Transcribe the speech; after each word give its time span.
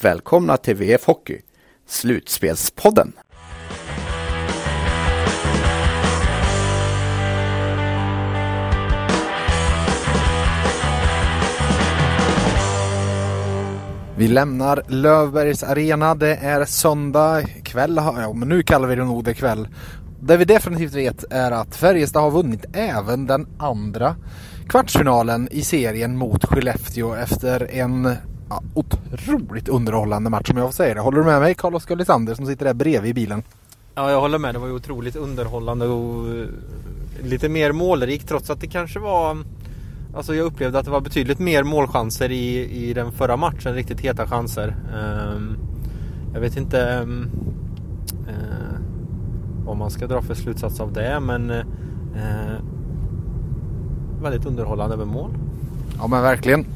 välkomna 0.00 0.56
till 0.56 0.76
VF 0.76 1.06
Hockey, 1.06 1.40
Slutspelspodden. 1.86 3.12
Vi 14.16 14.28
lämnar 14.28 14.82
Lövbergs 14.88 15.62
arena. 15.62 16.14
Det 16.14 16.36
är 16.36 16.64
söndag 16.64 17.42
kväll. 17.62 17.94
Ja, 17.96 18.32
men 18.32 18.48
nu 18.48 18.62
kallar 18.62 18.88
vi 18.88 18.94
det 18.94 19.04
nog 19.04 19.24
det 19.24 19.34
kväll. 19.34 19.68
Det 20.20 20.36
vi 20.36 20.44
definitivt 20.44 20.94
vet 20.94 21.24
är 21.30 21.50
att 21.50 21.76
Färjestad 21.76 22.22
har 22.22 22.30
vunnit 22.30 22.64
även 22.72 23.26
den 23.26 23.46
andra 23.58 24.16
kvartsfinalen 24.68 25.48
i 25.50 25.62
serien 25.62 26.16
mot 26.16 26.44
Skellefteå 26.44 27.14
efter 27.14 27.70
en 27.74 28.16
ja, 28.54 28.62
otroligt 28.74 29.68
underhållande 29.68 30.30
match 30.30 30.50
om 30.50 30.56
jag 30.56 30.66
får 30.66 30.72
säga 30.72 30.94
det. 30.94 31.00
Håller 31.00 31.18
du 31.18 31.24
med 31.24 31.40
mig 31.40 31.54
Carl-Oskar 31.54 31.96
Lysander 31.96 32.34
som 32.34 32.46
sitter 32.46 32.64
där 32.64 32.74
bredvid 32.74 33.10
i 33.10 33.14
bilen? 33.14 33.42
Ja, 33.94 34.10
jag 34.10 34.20
håller 34.20 34.38
med. 34.38 34.54
Det 34.54 34.58
var 34.58 34.66
ju 34.66 34.72
otroligt 34.72 35.16
underhållande 35.16 35.86
och 35.86 36.28
eh, 36.28 36.46
lite 37.22 37.48
mer 37.48 37.72
målrikt 37.72 38.28
trots 38.28 38.50
att 38.50 38.60
det 38.60 38.66
kanske 38.66 38.98
var 38.98 39.36
Alltså 40.16 40.34
jag 40.34 40.46
upplevde 40.46 40.78
att 40.78 40.84
det 40.84 40.90
var 40.90 41.00
betydligt 41.00 41.38
mer 41.38 41.62
målchanser 41.62 42.30
i, 42.30 42.70
i 42.88 42.94
den 42.94 43.12
förra 43.12 43.36
matchen, 43.36 43.74
riktigt 43.74 44.00
heta 44.00 44.26
chanser. 44.26 44.76
Um, 44.94 45.56
jag 46.34 46.40
vet 46.40 46.56
inte 46.56 47.00
um, 47.02 47.30
uh, 48.28 48.78
vad 49.64 49.76
man 49.76 49.90
ska 49.90 50.06
dra 50.06 50.22
för 50.22 50.34
slutsats 50.34 50.80
av 50.80 50.92
det 50.92 51.20
men 51.20 51.50
uh, 51.50 51.64
väldigt 54.22 54.46
underhållande 54.46 54.96
med 54.96 55.06
mål. 55.06 55.30
Ja 55.98 56.06
men 56.06 56.22
verkligen. 56.22 56.66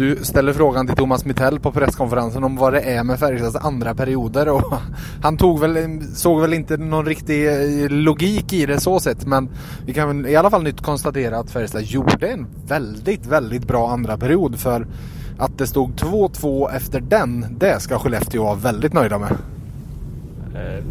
Du 0.00 0.16
ställer 0.22 0.52
frågan 0.52 0.86
till 0.86 0.96
Thomas 0.96 1.24
Mittell 1.24 1.60
på 1.60 1.72
presskonferensen 1.72 2.44
om 2.44 2.56
vad 2.56 2.72
det 2.72 2.80
är 2.80 3.04
med 3.04 3.18
Färjestads 3.18 3.56
andra 3.56 3.94
perioder 3.94 4.48
och 4.48 4.74
han 5.22 5.36
tog 5.36 5.60
väl, 5.60 6.02
såg 6.14 6.40
väl 6.40 6.52
inte 6.52 6.76
någon 6.76 7.06
riktig 7.06 7.48
eh, 7.48 7.90
logik 7.90 8.52
i 8.52 8.66
det 8.66 8.80
så 8.80 9.00
sett 9.00 9.26
men 9.26 9.48
vi 9.86 9.94
kan 9.94 10.26
i 10.26 10.36
alla 10.36 10.50
fall 10.50 10.62
nytt 10.62 10.80
konstatera 10.80 11.38
att 11.38 11.50
Färjestad 11.50 11.82
gjorde 11.82 12.28
en 12.28 12.46
väldigt, 12.66 13.26
väldigt 13.26 13.66
bra 13.66 13.90
andra 13.90 14.16
period 14.16 14.58
för 14.58 14.86
att 15.38 15.58
det 15.58 15.66
stod 15.66 15.90
2-2 15.90 16.70
efter 16.76 17.00
den, 17.00 17.46
det 17.58 17.80
ska 17.80 17.98
Skellefteå 17.98 18.44
vara 18.44 18.54
väldigt 18.54 18.92
nöjda 18.92 19.18
med. 19.18 19.32
Eh, 20.54 20.84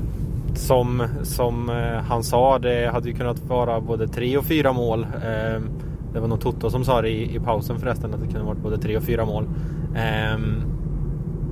som, 0.56 1.08
som 1.24 1.70
eh, 1.70 2.04
han 2.10 2.24
sa, 2.24 2.60
det 2.60 2.92
hade 2.92 3.10
ju 3.10 3.16
kunnat 3.16 3.40
vara 3.40 3.82
både 3.82 4.08
tre 4.08 4.38
och 4.38 4.46
fyra 4.46 4.74
mål. 4.74 5.08
Det 6.14 6.20
var 6.20 6.28
nog 6.28 6.42
Toto 6.42 6.70
som 6.70 6.84
sa 6.86 7.02
det 7.02 7.10
i, 7.10 7.36
i 7.36 7.40
pausen 7.40 7.80
förresten 7.80 8.14
att 8.14 8.20
det 8.20 8.28
kunde 8.28 8.44
varit 8.44 8.62
både 8.62 8.78
tre 8.78 8.98
och 8.98 9.04
fyra 9.04 9.26
mål. 9.26 9.50
Ehm, 9.96 10.64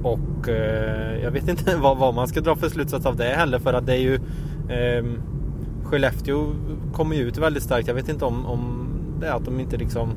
och 0.03 0.49
eh, 0.49 1.23
jag 1.23 1.31
vet 1.31 1.47
inte 1.47 1.75
vad, 1.81 1.97
vad, 1.97 2.15
man 2.15 2.27
ska 2.27 2.41
dra 2.41 2.55
för 2.55 2.69
slutsats 2.69 3.05
av 3.05 3.15
det 3.15 3.23
heller 3.23 3.59
för 3.59 3.73
att 3.73 3.85
det 3.85 3.93
är 3.93 4.01
ju 4.01 4.15
eh, 4.69 5.05
Skellefteå 5.83 6.53
kommer 6.93 7.15
ju 7.15 7.21
ut 7.21 7.37
väldigt 7.37 7.63
starkt. 7.63 7.87
Jag 7.87 7.95
vet 7.95 8.09
inte 8.09 8.25
om, 8.25 8.45
om 8.45 8.87
det 9.19 9.27
är 9.27 9.31
att 9.31 9.45
de 9.45 9.59
inte 9.59 9.77
liksom 9.77 10.09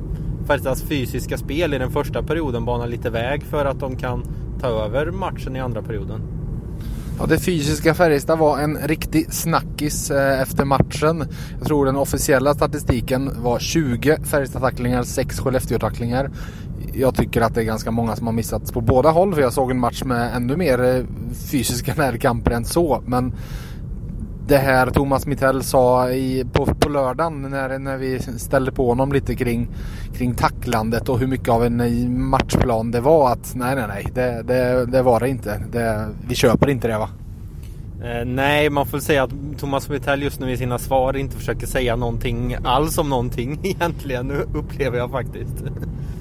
Färjestads 0.47 0.81
fysiska 0.81 1.37
spel 1.37 1.73
i 1.73 1.77
den 1.77 1.91
första 1.91 2.23
perioden 2.23 2.65
banar 2.65 2.87
lite 2.87 3.09
väg 3.09 3.43
för 3.43 3.65
att 3.65 3.79
de 3.79 3.95
kan 3.95 4.23
ta 4.59 4.67
över 4.67 5.11
matchen 5.11 5.55
i 5.55 5.59
andra 5.59 5.81
perioden. 5.81 6.21
Ja, 7.21 7.27
det 7.27 7.39
fysiska 7.39 7.93
Färjestad 7.93 8.39
var 8.39 8.59
en 8.59 8.77
riktig 8.77 9.33
snackis 9.33 10.11
eh, 10.11 10.41
efter 10.41 10.65
matchen. 10.65 11.27
Jag 11.57 11.67
tror 11.67 11.85
den 11.85 11.95
officiella 11.95 12.53
statistiken 12.53 13.43
var 13.43 13.59
20 13.59 14.17
Färjestad-tacklingar, 14.23 15.03
6 15.03 15.39
Skellefteå-tacklingar. 15.39 16.31
Jag 16.93 17.15
tycker 17.15 17.41
att 17.41 17.55
det 17.55 17.61
är 17.61 17.65
ganska 17.65 17.91
många 17.91 18.15
som 18.15 18.27
har 18.27 18.33
missats 18.33 18.71
på 18.71 18.81
båda 18.81 19.09
håll 19.09 19.35
för 19.35 19.41
jag 19.41 19.53
såg 19.53 19.71
en 19.71 19.79
match 19.79 20.03
med 20.03 20.35
ännu 20.35 20.57
mer 20.57 20.83
eh, 20.83 21.03
fysiska 21.51 21.93
närkamper 21.93 22.51
än 22.51 22.65
så. 22.65 23.03
Men 23.05 23.33
det 24.51 24.57
här 24.57 24.87
Thomas 24.87 25.25
Mittell 25.25 25.63
sa 25.63 26.11
i, 26.11 26.45
på, 26.53 26.65
på 26.65 26.89
lördagen 26.89 27.41
när, 27.41 27.79
när 27.79 27.97
vi 27.97 28.19
ställde 28.19 28.71
på 28.71 28.87
honom 28.87 29.11
lite 29.11 29.35
kring, 29.35 29.67
kring 30.13 30.35
tacklandet 30.35 31.09
och 31.09 31.19
hur 31.19 31.27
mycket 31.27 31.49
av 31.49 31.65
en 31.65 32.29
matchplan 32.29 32.91
det 32.91 33.01
var 33.01 33.31
att 33.31 33.55
nej 33.55 33.75
nej 33.75 33.85
nej 33.87 34.07
det, 34.13 34.43
det, 34.43 34.85
det 34.85 35.01
var 35.01 35.19
det 35.19 35.29
inte. 35.29 35.63
Det, 35.71 36.09
vi 36.27 36.35
köper 36.35 36.69
inte 36.69 36.87
det 36.87 36.97
va? 36.97 37.09
Eh, 38.03 38.25
nej, 38.25 38.69
man 38.69 38.85
får 38.85 38.99
säga 38.99 39.23
att 39.23 39.31
Thomas 39.57 39.89
Mittell 39.89 40.23
just 40.23 40.39
nu 40.39 40.51
i 40.51 40.57
sina 40.57 40.79
svar 40.79 41.17
inte 41.17 41.37
försöker 41.37 41.67
säga 41.67 41.95
någonting 41.95 42.55
alls 42.63 42.97
om 42.97 43.09
någonting 43.09 43.59
egentligen, 43.63 44.31
upplever 44.31 44.97
jag 44.97 45.11
faktiskt. 45.11 45.63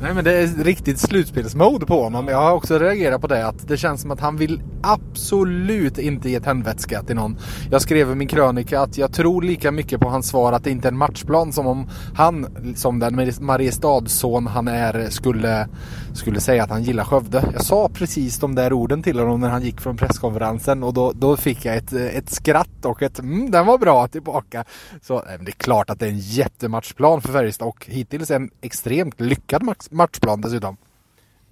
Nej 0.02 0.14
men 0.14 0.24
det 0.24 0.32
är 0.32 0.64
riktigt 0.64 0.98
slutspelsmode 0.98 1.86
på 1.86 2.02
honom. 2.02 2.28
Jag 2.28 2.38
har 2.38 2.52
också 2.52 2.78
reagerat 2.78 3.20
på 3.20 3.26
det 3.26 3.46
att 3.46 3.68
det 3.68 3.76
känns 3.76 4.00
som 4.00 4.10
att 4.10 4.20
han 4.20 4.36
vill 4.36 4.62
absolut 4.82 5.98
inte 5.98 6.30
ge 6.30 6.40
tändvätska 6.40 7.02
till 7.02 7.16
någon. 7.16 7.38
Jag 7.70 7.82
skrev 7.82 8.10
i 8.10 8.14
min 8.14 8.28
krönika 8.28 8.80
att 8.80 8.98
jag 8.98 9.12
tror 9.12 9.42
lika 9.42 9.70
mycket 9.70 10.00
på 10.00 10.08
hans 10.08 10.28
svar 10.28 10.52
att 10.52 10.64
det 10.64 10.70
inte 10.70 10.88
är 10.88 10.92
en 10.92 10.98
matchplan 10.98 11.52
som 11.52 11.66
om 11.66 11.88
han, 12.14 12.46
som 12.76 12.98
den 12.98 13.32
Mariestadsson 13.40 14.46
han 14.46 14.68
är, 14.68 15.10
skulle, 15.10 15.68
skulle 16.14 16.40
säga 16.40 16.64
att 16.64 16.70
han 16.70 16.82
gillar 16.82 17.04
Skövde. 17.04 17.44
Jag 17.52 17.64
sa 17.64 17.88
precis 17.88 18.38
de 18.38 18.54
där 18.54 18.72
orden 18.72 19.02
till 19.02 19.18
honom 19.18 19.40
när 19.40 19.48
han 19.48 19.62
gick 19.62 19.80
från 19.80 19.96
presskonferensen 19.96 20.82
och 20.82 20.94
då, 20.94 21.12
då 21.12 21.36
fick 21.36 21.64
jag 21.64 21.76
ett, 21.76 21.92
ett 21.92 22.30
skratt 22.30 22.84
och 22.84 23.02
ett 23.02 23.18
mm, 23.18 23.50
den 23.50 23.66
var 23.66 23.78
bra 23.78 24.08
tillbaka. 24.08 24.64
Så 25.02 25.22
det 25.40 25.50
är 25.50 25.52
klart 25.52 25.90
att 25.90 25.98
det 25.98 26.06
är 26.06 26.10
en 26.10 26.18
jättematchplan 26.18 27.20
för 27.20 27.32
Färjestad 27.32 27.68
och 27.68 27.86
hittills 27.90 28.30
en 28.30 28.50
extremt 28.60 29.20
lyckad 29.20 29.62
match 29.62 29.89
matchplan 29.90 30.40
dessutom. 30.40 30.76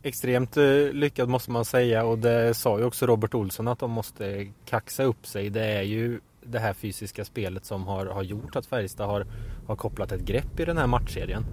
Extremt 0.03 0.57
eh, 0.57 0.65
lyckad 0.93 1.29
måste 1.29 1.51
man 1.51 1.65
säga 1.65 2.05
och 2.05 2.19
det 2.19 2.55
sa 2.55 2.79
ju 2.79 2.85
också 2.85 3.07
Robert 3.07 3.35
Olsson 3.35 3.69
att 3.69 3.79
de 3.79 3.91
måste 3.91 4.47
kaxa 4.65 5.03
upp 5.03 5.27
sig. 5.27 5.51
Det 5.51 5.65
är 5.65 5.83
ju 5.83 6.21
det 6.43 6.59
här 6.59 6.73
fysiska 6.73 7.25
spelet 7.25 7.65
som 7.65 7.87
har, 7.87 8.07
har 8.07 8.23
gjort 8.23 8.57
att 8.57 8.67
Färjestad 8.67 9.07
har, 9.07 9.27
har 9.67 9.77
kopplat 9.77 10.13
ett 10.13 10.21
grepp 10.21 10.61
i 10.61 10.65
den 10.65 10.79
här 10.79 10.87
matchserien. 10.87 11.45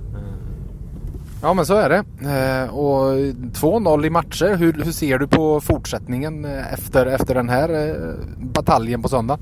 Ja 1.41 1.53
men 1.53 1.66
så 1.66 1.75
är 1.75 1.90
det. 1.90 2.03
Eh, 2.29 2.75
och 2.75 3.13
2-0 3.13 4.06
i 4.06 4.09
matcher. 4.09 4.56
Hur, 4.56 4.74
hur, 4.74 4.91
ser 4.91 5.18
du 5.18 5.28
på 5.28 5.62
fortsättningen 5.62 6.45
eh, 6.45 6.74
efter, 6.74 7.06
efter 7.06 7.35
den 7.35 7.50
här 7.50 8.00
bataljen 8.38 9.01
på 9.01 9.09
söndag? 9.09 9.40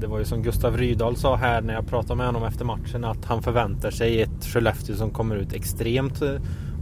Det 0.00 0.06
var 0.06 0.18
ju 0.18 0.24
som 0.24 0.42
Gustav 0.42 0.76
Rydahl 0.76 1.16
sa 1.16 1.36
här 1.36 1.62
när 1.62 1.74
jag 1.74 1.86
pratade 1.86 2.16
med 2.16 2.26
honom 2.26 2.44
efter 2.44 2.64
matchen 2.64 3.04
att 3.04 3.24
han 3.24 3.42
förväntar 3.42 3.90
sig 3.90 4.22
ett 4.22 4.44
Skellefteå 4.44 4.96
som 4.96 5.10
kommer 5.10 5.36
ut 5.36 5.52
extremt 5.52 6.22
eh, 6.22 6.34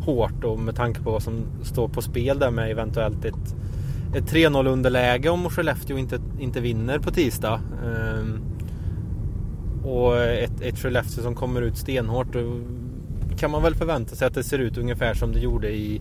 hårt 0.04 0.44
och 0.44 0.58
med 0.58 0.76
tanke 0.76 1.02
på 1.02 1.10
vad 1.10 1.22
som 1.22 1.46
står 1.62 1.88
på 1.88 2.02
spel 2.02 2.38
där 2.38 2.50
med 2.50 2.70
eventuellt 2.70 3.24
ett, 3.24 3.56
ett 4.14 4.32
3-0 4.32 4.68
underläge 4.68 5.28
om 5.28 5.50
Skellefteå 5.50 5.98
inte, 5.98 6.20
inte 6.40 6.60
vinner 6.60 6.98
på 6.98 7.10
tisdag. 7.10 7.60
Ehm, 7.84 8.40
och 9.84 10.18
ett, 10.18 10.60
ett 10.60 10.78
Skellefteå 10.78 11.22
som 11.22 11.34
kommer 11.34 11.62
ut 11.62 11.76
stenhårt. 11.76 12.32
Då 12.32 12.60
kan 13.38 13.50
man 13.50 13.62
väl 13.62 13.74
förvänta 13.74 14.16
sig 14.16 14.26
att 14.26 14.34
det 14.34 14.44
ser 14.44 14.58
ut 14.58 14.78
ungefär 14.78 15.14
som 15.14 15.32
det 15.32 15.40
gjorde 15.40 15.71
i 15.71 16.00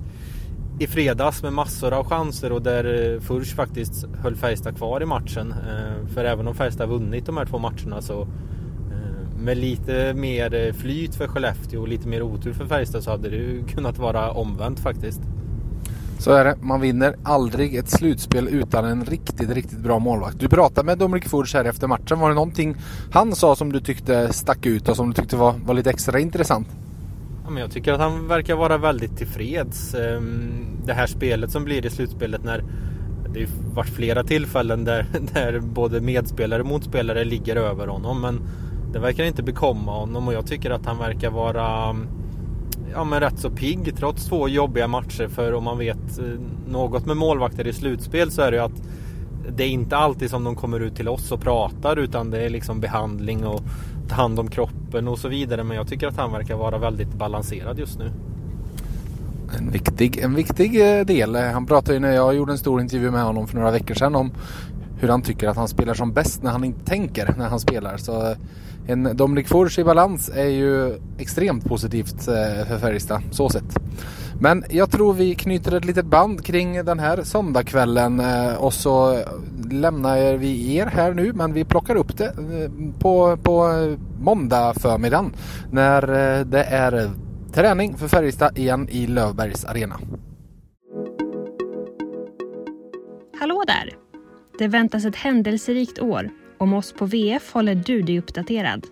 i 0.80 0.88
fredags 0.88 1.44
med 1.44 1.54
massor 1.54 1.94
av 1.94 2.06
chanser 2.06 2.52
och 2.52 2.62
där 2.62 3.14
eh, 3.14 3.20
Furch 3.20 3.56
faktiskt 3.56 4.06
höll 4.22 4.36
Färjestad 4.36 4.78
kvar 4.78 5.04
i 5.04 5.06
matchen. 5.06 5.52
Eh, 5.52 6.08
för 6.14 6.26
även 6.26 6.48
om 6.48 6.56
Färjestad 6.56 6.90
vunnit 6.90 7.26
de 7.26 7.38
här 7.38 7.46
två 7.46 7.58
matcherna 7.58 8.02
så 8.02 8.22
eh, 8.22 9.40
med 9.40 9.58
lite 9.58 10.14
mer 10.14 10.74
flyt 10.74 11.16
för 11.16 11.28
Skellefteå 11.28 11.82
och 11.82 11.88
lite 11.88 12.08
mer 12.08 12.22
otur 12.22 12.54
för 12.54 12.66
Färjestad 12.66 13.04
så 13.04 13.12
hade 13.12 13.30
det 13.30 13.36
ju 13.36 13.64
kunnat 13.68 13.98
vara 13.98 14.32
omvänt 14.32 14.80
faktiskt. 14.80 15.22
Så 16.20 16.32
är 16.32 16.46
det. 16.46 16.56
Man 16.62 16.82
vinner 16.82 17.16
aldrig 17.24 17.76
ett 17.76 17.90
slutspel 17.90 18.48
utan 18.48 18.86
en 18.86 19.06
riktigt, 19.06 19.50
riktigt 19.50 19.80
bra 19.80 20.00
målvakt. 20.00 20.40
Du 20.40 20.50
pratade 20.50 20.86
med 20.86 20.98
Dominik 20.98 21.30
Furch 21.30 21.56
här 21.56 21.66
efter 21.66 21.88
matchen. 21.88 22.20
Var 22.20 22.30
det 22.30 22.36
någonting 22.36 22.76
han 23.12 23.36
sa 23.36 23.56
som 23.56 23.72
du 23.72 23.80
tyckte 23.80 24.34
stack 24.34 24.66
ut 24.66 24.90
och 24.90 24.96
som 24.96 25.08
du 25.08 25.14
tyckte 25.14 25.38
var, 25.38 25.56
var 25.66 25.74
lite 25.74 25.90
extra 25.90 26.20
intressant? 26.20 26.68
Ja, 27.48 27.52
men 27.52 27.62
jag 27.62 27.72
tycker 27.72 27.94
att 27.94 28.00
han 28.00 28.28
verkar 28.28 28.56
vara 28.56 28.78
väldigt 28.78 29.18
tillfreds. 29.18 29.94
Ehm, 29.94 30.66
det 30.86 30.94
här 30.94 31.08
spelet 31.08 31.52
som 31.52 31.64
blir 31.64 31.86
i 31.86 31.90
slutspelet 31.90 32.44
när 32.44 32.64
det 33.34 33.40
har 33.40 33.76
varit 33.76 33.90
flera 33.90 34.24
tillfällen 34.24 34.84
där, 34.84 35.06
där 35.34 35.60
både 35.60 36.02
medspelare 36.02 36.62
och 36.62 36.68
motspelare 36.68 37.24
ligger 37.24 37.56
över 37.56 37.88
honom. 37.88 38.22
Men 38.22 38.42
det 38.94 39.00
verkar 39.00 39.24
inte 39.24 39.44
bekomma 39.44 39.92
honom 39.92 40.28
och 40.28 40.34
jag 40.34 40.48
tycker 40.48 40.72
att 40.72 40.86
han 40.86 40.98
verkar 40.98 41.30
vara 41.30 41.96
ja, 42.94 43.04
men 43.04 43.20
rätt 43.20 43.40
så 43.40 43.50
pigg 43.50 43.98
trots 43.98 44.26
två 44.26 44.50
jobbiga 44.50 44.88
matcher. 44.88 45.28
För 45.28 45.54
om 45.54 45.64
man 45.64 45.78
vet 45.78 46.20
eh, 46.20 46.26
något 46.68 47.06
med 47.06 47.18
målvakter 47.18 47.68
i 47.68 47.74
slutspel 47.74 48.32
så 48.32 48.42
är 48.42 48.52
det 48.52 48.58
ju 48.58 48.64
att 48.64 48.82
det 49.56 49.64
är 49.64 49.68
inte 49.68 49.98
alltid 49.98 50.30
som 50.30 50.44
de 50.44 50.56
kommer 50.56 50.80
ut 50.80 50.96
till 50.96 51.08
oss 51.08 51.32
och 51.32 51.42
pratar 51.42 51.98
utan 51.98 52.32
det 52.32 52.46
är 52.46 52.50
liksom 52.50 52.80
behandling 52.80 53.46
och 53.46 53.62
ta 54.10 54.16
hand 54.16 54.40
om 54.40 54.50
kroppen 54.50 55.08
och 55.08 55.20
så 55.20 55.28
vidare. 55.28 55.64
Men 55.64 55.78
jag 55.78 55.88
tycker 55.88 56.08
att 56.08 56.18
han 56.18 56.32
verkar 56.32 56.56
vara 56.56 56.78
väldigt 56.78 57.14
balanserad 57.14 57.80
just 57.80 58.00
nu. 58.00 58.12
En 59.58 59.72
viktig, 59.72 60.18
en 60.18 60.36
viktig 60.36 61.00
eh, 61.00 61.06
del. 61.06 61.36
Han 61.36 61.66
pratade 61.66 61.94
ju 61.94 62.00
när 62.00 62.12
jag 62.12 62.36
gjorde 62.36 62.52
en 62.52 62.58
stor 62.58 62.82
intervju 62.82 63.12
med 63.12 63.24
honom 63.24 63.48
för 63.48 63.56
några 63.58 63.72
veckor 63.72 63.96
sedan 63.96 64.16
om 64.16 64.32
hur 65.00 65.08
han 65.08 65.22
tycker 65.22 65.48
att 65.48 65.58
han 65.58 65.68
spelar 65.68 65.94
som 65.94 66.14
bäst 66.14 66.44
när 66.44 66.52
han 66.52 66.64
inte 66.64 66.86
tänker 66.86 67.34
när 67.38 67.50
han 67.50 67.60
spelar. 67.60 67.98
Så 67.98 68.32
eh, 68.32 68.38
en 68.88 69.18
Dominic 69.18 69.48
Furch 69.48 69.80
i 69.80 69.84
balans 69.84 70.30
är 70.30 70.48
ju 70.48 71.00
extremt 71.18 71.66
positivt 71.66 72.28
eh, 72.28 72.68
för 72.68 72.78
Färjestad 72.80 73.22
så 73.32 73.50
sett. 73.50 73.78
Men 74.42 74.64
jag 74.70 74.92
tror 74.92 75.14
vi 75.14 75.36
knyter 75.36 75.76
ett 75.76 75.86
litet 75.86 76.06
band 76.06 76.46
kring 76.46 76.86
den 76.86 77.00
här 77.00 77.24
söndagskvällen 77.24 78.20
eh, 78.20 78.56
och 78.56 78.74
så 78.74 79.24
lämnar 79.72 80.38
vi 80.38 80.76
er 80.76 80.86
här 80.86 81.14
nu 81.14 81.34
men 81.34 81.54
vi 81.54 81.66
plockar 81.66 81.96
upp 81.96 82.18
det 82.18 82.26
eh, 82.26 82.72
på, 83.00 83.38
på 83.38 83.70
måndag 84.20 84.74
förmiddagen 84.74 85.34
när 85.72 86.04
eh, 86.04 86.46
det 86.46 86.64
är 86.64 87.12
träning 87.54 87.98
för 87.98 88.08
Färjestad 88.08 88.58
igen 88.58 88.90
i 88.90 89.08
Lövbergs 89.08 89.66
arena. 89.66 90.00
Hallå 93.40 93.64
där! 93.68 93.96
Det 94.60 94.68
väntas 94.68 95.06
ett 95.06 95.16
händelserikt 95.16 96.00
år. 96.00 96.30
Om 96.58 96.74
oss 96.74 96.94
på 96.94 97.06
VF 97.06 97.54
håller 97.54 97.76
du 97.76 98.02
dig 98.02 98.20
uppdaterad. 98.20 98.86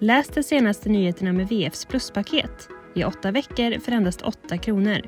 Läs 0.00 0.28
de 0.28 0.42
senaste 0.42 0.88
nyheterna 0.88 1.32
med 1.32 1.48
VFs 1.48 1.84
pluspaket 1.84 2.68
i 2.96 3.04
åtta 3.04 3.30
veckor 3.30 3.80
för 3.80 3.92
endast 3.92 4.22
8 4.22 4.58
kronor. 4.58 5.00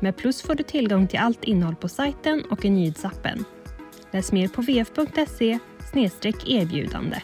Med 0.00 0.16
Plus 0.16 0.42
får 0.42 0.54
du 0.54 0.62
tillgång 0.62 1.06
till 1.06 1.18
allt 1.18 1.44
innehåll 1.44 1.76
på 1.76 1.88
sajten 1.88 2.44
och 2.50 2.64
i 2.64 2.70
nyhetsappen. 2.70 3.44
Läs 4.10 4.32
mer 4.32 4.48
på 4.48 4.62
vf.se 4.62 5.58
erbjudande. 6.46 7.22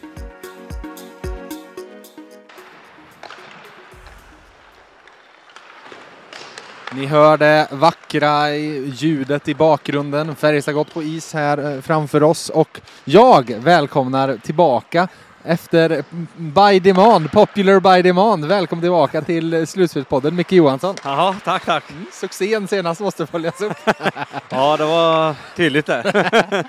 Ni 6.94 7.06
hör 7.06 7.36
det 7.36 7.68
vackra 7.70 8.54
ljudet 8.54 9.48
i 9.48 9.54
bakgrunden. 9.54 10.36
Färjestad 10.36 10.74
gått 10.74 10.94
på 10.94 11.02
is 11.02 11.34
här 11.34 11.74
eh, 11.74 11.80
framför 11.80 12.22
oss 12.22 12.48
och 12.48 12.80
jag 13.04 13.54
välkomnar 13.58 14.36
tillbaka 14.36 15.08
efter 15.44 16.04
By 16.36 16.80
Demand, 16.80 17.32
Popular 17.32 17.80
By 17.80 18.02
Demand. 18.02 18.44
Välkommen 18.44 18.82
tillbaka 18.82 19.22
till 19.22 19.66
Slutspelspodden, 19.66 20.36
Micke 20.36 20.52
Johansson. 20.52 20.94
Jaha, 21.04 21.34
tack, 21.44 21.64
tack. 21.64 21.90
Mm, 21.90 22.06
succén 22.12 22.68
senast 22.68 23.00
måste 23.00 23.26
följas 23.26 23.60
upp. 23.60 23.76
ja, 24.48 24.76
det 24.76 24.84
var 24.84 25.34
tydligt 25.56 25.86
det. 25.86 26.02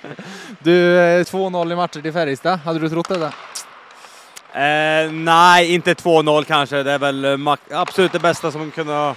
du, 0.59 0.97
2-0 1.23 1.65
eh, 1.65 1.71
i 1.71 1.75
matcher 1.75 2.01
till 2.01 2.13
Färjestad. 2.13 2.59
Hade 2.59 2.79
du 2.79 2.89
trott 2.89 3.09
det? 3.09 3.31
Eh, 4.53 5.11
nej, 5.11 5.73
inte 5.73 5.93
2-0 5.93 6.43
kanske. 6.43 6.83
Det 6.83 6.91
är 6.91 6.99
väl 6.99 7.25
eh, 7.25 7.55
absolut 7.71 8.11
det 8.11 8.19
bästa 8.19 8.51
som 8.51 8.71
kunde 8.71 9.15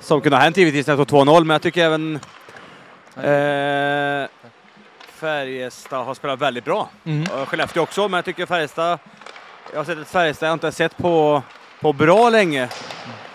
som 0.00 0.20
kunde 0.20 0.36
ha 0.36 0.42
hänt 0.42 0.56
givetvis 0.56 0.86
när 0.86 0.96
det 0.96 1.02
2-0, 1.02 1.44
men 1.44 1.54
jag 1.54 1.62
tycker 1.62 1.84
även 1.84 2.14
eh, 3.16 4.28
Färjestad 5.20 6.06
har 6.06 6.14
spelat 6.14 6.38
väldigt 6.38 6.64
bra. 6.64 6.88
Mm. 7.04 7.26
Skellefteå 7.46 7.82
också, 7.82 8.08
men 8.08 8.18
jag 8.18 8.24
tycker 8.24 8.46
Färjestad, 8.46 8.98
jag 9.72 9.78
har 9.78 9.84
sett 9.84 9.98
ett 9.98 10.08
Färjestad 10.08 10.48
jag 10.48 10.52
inte 10.54 10.72
sett 10.72 10.96
på, 10.96 11.42
på 11.80 11.92
bra 11.92 12.30
länge. 12.30 12.68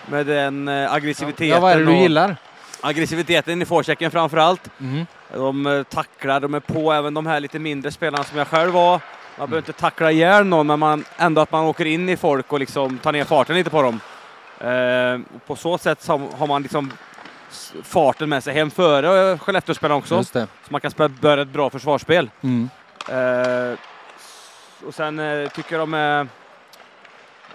Med 0.06 0.26
den 0.26 0.68
eh, 0.68 0.92
aggressiviteten. 0.92 1.48
Ja, 1.48 1.60
vad 1.60 1.72
är 1.72 1.78
det 1.78 1.84
du 1.84 1.96
gillar? 1.96 2.36
Aggressiviteten 2.80 3.62
i 3.62 3.64
forechecken 3.64 4.10
framför 4.10 4.36
allt. 4.36 4.70
Mm. 4.80 5.06
De 5.32 5.66
eh, 5.66 5.82
tacklar, 5.82 6.40
de 6.40 6.54
är 6.54 6.60
på, 6.60 6.92
även 6.92 7.14
de 7.14 7.26
här 7.26 7.40
lite 7.40 7.58
mindre 7.58 7.90
spelarna 7.90 8.24
som 8.24 8.38
jag 8.38 8.48
själv 8.48 8.72
var. 8.72 9.00
Man 9.38 9.50
behöver 9.50 9.58
inte 9.68 9.80
tackla 9.80 10.12
ihjäl 10.12 10.46
någon, 10.46 10.66
men 10.66 10.78
man, 10.78 11.04
ändå 11.16 11.40
att 11.40 11.52
man 11.52 11.64
åker 11.64 11.84
in 11.84 12.08
i 12.08 12.16
folk 12.16 12.52
och 12.52 12.60
liksom 12.60 12.98
tar 12.98 13.12
ner 13.12 13.24
farten 13.24 13.56
lite 13.56 13.70
på 13.70 13.82
dem. 13.82 14.00
Eh, 14.60 15.38
på 15.46 15.56
så 15.56 15.78
sätt 15.78 16.06
har 16.08 16.46
man 16.46 16.62
liksom 16.62 16.92
farten 17.82 18.28
med 18.28 18.44
sig 18.44 18.54
hem 18.54 18.70
före 18.70 19.38
Skellefteå-spelarna 19.38 19.98
också. 19.98 20.24
Så 20.24 20.46
man 20.68 20.80
kan 20.80 20.90
spela, 20.90 21.08
börja 21.08 21.42
ett 21.42 21.48
bra 21.48 21.70
försvarsspel. 21.70 22.30
Mm. 22.40 22.68
Eh, 23.08 23.78
och 24.86 24.94
sen 24.94 25.18
eh, 25.18 25.48
tycker 25.48 25.78
jag 25.78 25.82
de 25.82 25.94
är 25.94 26.28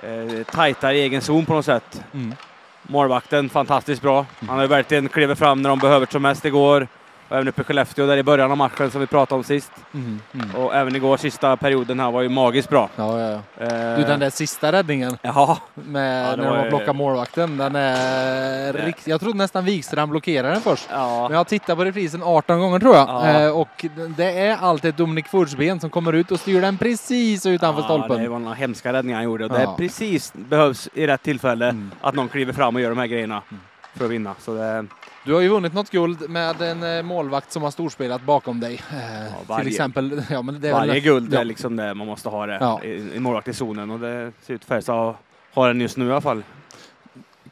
eh, 0.02 0.44
tajta 0.44 0.94
i 0.94 1.02
egen 1.02 1.22
zon 1.22 1.46
på 1.46 1.54
något 1.54 1.66
sätt. 1.66 2.04
Mm. 2.14 2.36
Målvakten 2.84 3.50
fantastiskt 3.50 4.02
bra. 4.02 4.26
Han 4.40 4.50
har 4.50 4.62
ju 4.62 4.68
verkligen 4.68 5.10
klivit 5.10 5.40
fram 5.40 5.62
när 5.62 5.70
de 5.70 5.80
behöver 5.80 6.08
som 6.12 6.22
mest 6.22 6.46
igår. 6.46 6.88
Och 7.32 7.38
även 7.38 7.48
uppe 7.48 7.62
i 7.62 7.64
Skellefteå 7.64 8.06
där 8.06 8.18
i 8.18 8.24
början 8.24 8.52
av 8.52 8.58
matchen 8.58 8.92
som 8.92 9.02
vi 9.02 9.08
pratade 9.08 9.38
om 9.38 9.44
sist. 9.44 9.72
Mm, 9.94 10.20
mm. 10.34 10.56
Och 10.56 10.76
även 10.76 10.96
igår 10.96 11.18
sista 11.18 11.58
perioden 11.58 12.00
här 12.00 12.12
var 12.12 12.22
ju 12.22 12.30
magiskt 12.30 12.70
bra. 12.70 12.90
Ja, 12.96 13.20
ja, 13.20 13.42
ja. 13.60 13.66
Eh, 13.66 13.98
du 13.98 14.04
den 14.04 14.20
där 14.20 14.30
sista 14.30 14.72
räddningen. 14.72 15.18
Ja. 15.22 15.58
Med, 15.74 16.32
ja, 16.32 16.36
när 16.36 16.64
de 16.64 16.70
plockar 16.70 16.94
målvakten. 16.94 17.58
Den 17.58 17.76
är 17.76 18.74
rikt... 18.74 19.08
Jag 19.08 19.20
trodde 19.20 19.38
nästan 19.38 19.66
Wikström 19.66 20.10
blockerade 20.10 20.54
den 20.54 20.62
först. 20.62 20.88
Ja. 20.92 21.22
Men 21.22 21.32
jag 21.32 21.40
har 21.40 21.44
tittat 21.44 21.78
på 21.78 21.86
reprisen 21.86 22.24
18 22.24 22.60
gånger 22.60 22.80
tror 22.80 22.96
jag. 22.96 23.10
Ja. 23.10 23.42
Eh, 23.42 23.60
och 23.60 23.86
det 24.18 24.40
är 24.40 24.58
alltid 24.58 24.94
Dominik 24.94 25.28
Furchben 25.28 25.80
som 25.80 25.90
kommer 25.90 26.14
ut 26.14 26.32
och 26.32 26.40
styr 26.40 26.62
den 26.62 26.78
precis 26.78 27.46
utanför 27.46 27.82
ja, 27.82 27.86
stolpen. 27.86 28.24
Det 28.24 28.30
var 28.30 28.40
några 28.40 28.56
hemska 28.56 28.94
räddningar 28.94 29.18
han 29.18 29.26
gjorde. 29.26 29.46
Och 29.46 29.52
det 29.52 29.62
är 29.62 29.76
precis 29.78 30.34
behövs 30.34 30.90
i 30.94 31.08
rätt 31.08 31.24
tillfälle 31.24 31.70
mm. 31.70 31.92
att 32.02 32.16
någon 32.16 32.30
kliver 32.30 32.54
fram 32.54 32.76
och 32.76 32.82
gör 32.82 32.90
de 32.90 32.98
här 32.98 33.08
grejerna 33.08 33.42
mm. 33.50 33.62
För 33.96 34.06
att 34.06 34.12
vinna. 34.12 34.36
Så 34.40 34.54
det, 34.54 34.86
du 35.26 35.34
har 35.34 35.42
ju 35.42 35.48
vunnit 35.48 35.74
något 35.74 35.90
guld 35.90 36.30
med 36.30 36.62
en 36.62 36.98
eh, 36.98 37.04
målvakt 37.04 37.52
som 37.52 37.64
har 37.64 37.72
storspelat 37.72 38.22
bakom 38.22 38.60
dig. 38.60 38.82
Eh, 38.92 39.26
ja, 39.26 39.34
varje, 39.48 39.64
till 39.64 39.74
exempel. 39.74 40.24
Ja, 40.30 40.42
men 40.42 40.62
det 40.62 40.72
varje 40.72 40.92
väl, 40.92 41.02
guld 41.02 41.34
ja. 41.34 41.40
är 41.40 41.44
liksom 41.44 41.76
det 41.76 41.94
man 41.94 42.08
måste 42.08 42.30
ha 42.30 42.46
det 42.46 42.58
ja. 42.62 42.84
i, 42.84 43.16
i 43.16 43.20
målvakt 43.20 43.48
i 43.48 43.54
zonen 43.54 43.92
och 43.92 44.00
det 44.00 44.32
ser 44.42 44.54
ut 44.54 44.72
att 44.72 45.16
ha 45.54 45.68
den 45.68 45.82
just 45.82 45.98
nu 45.98 46.08
i 46.08 46.12
alla 46.12 46.22
fall. 46.22 46.44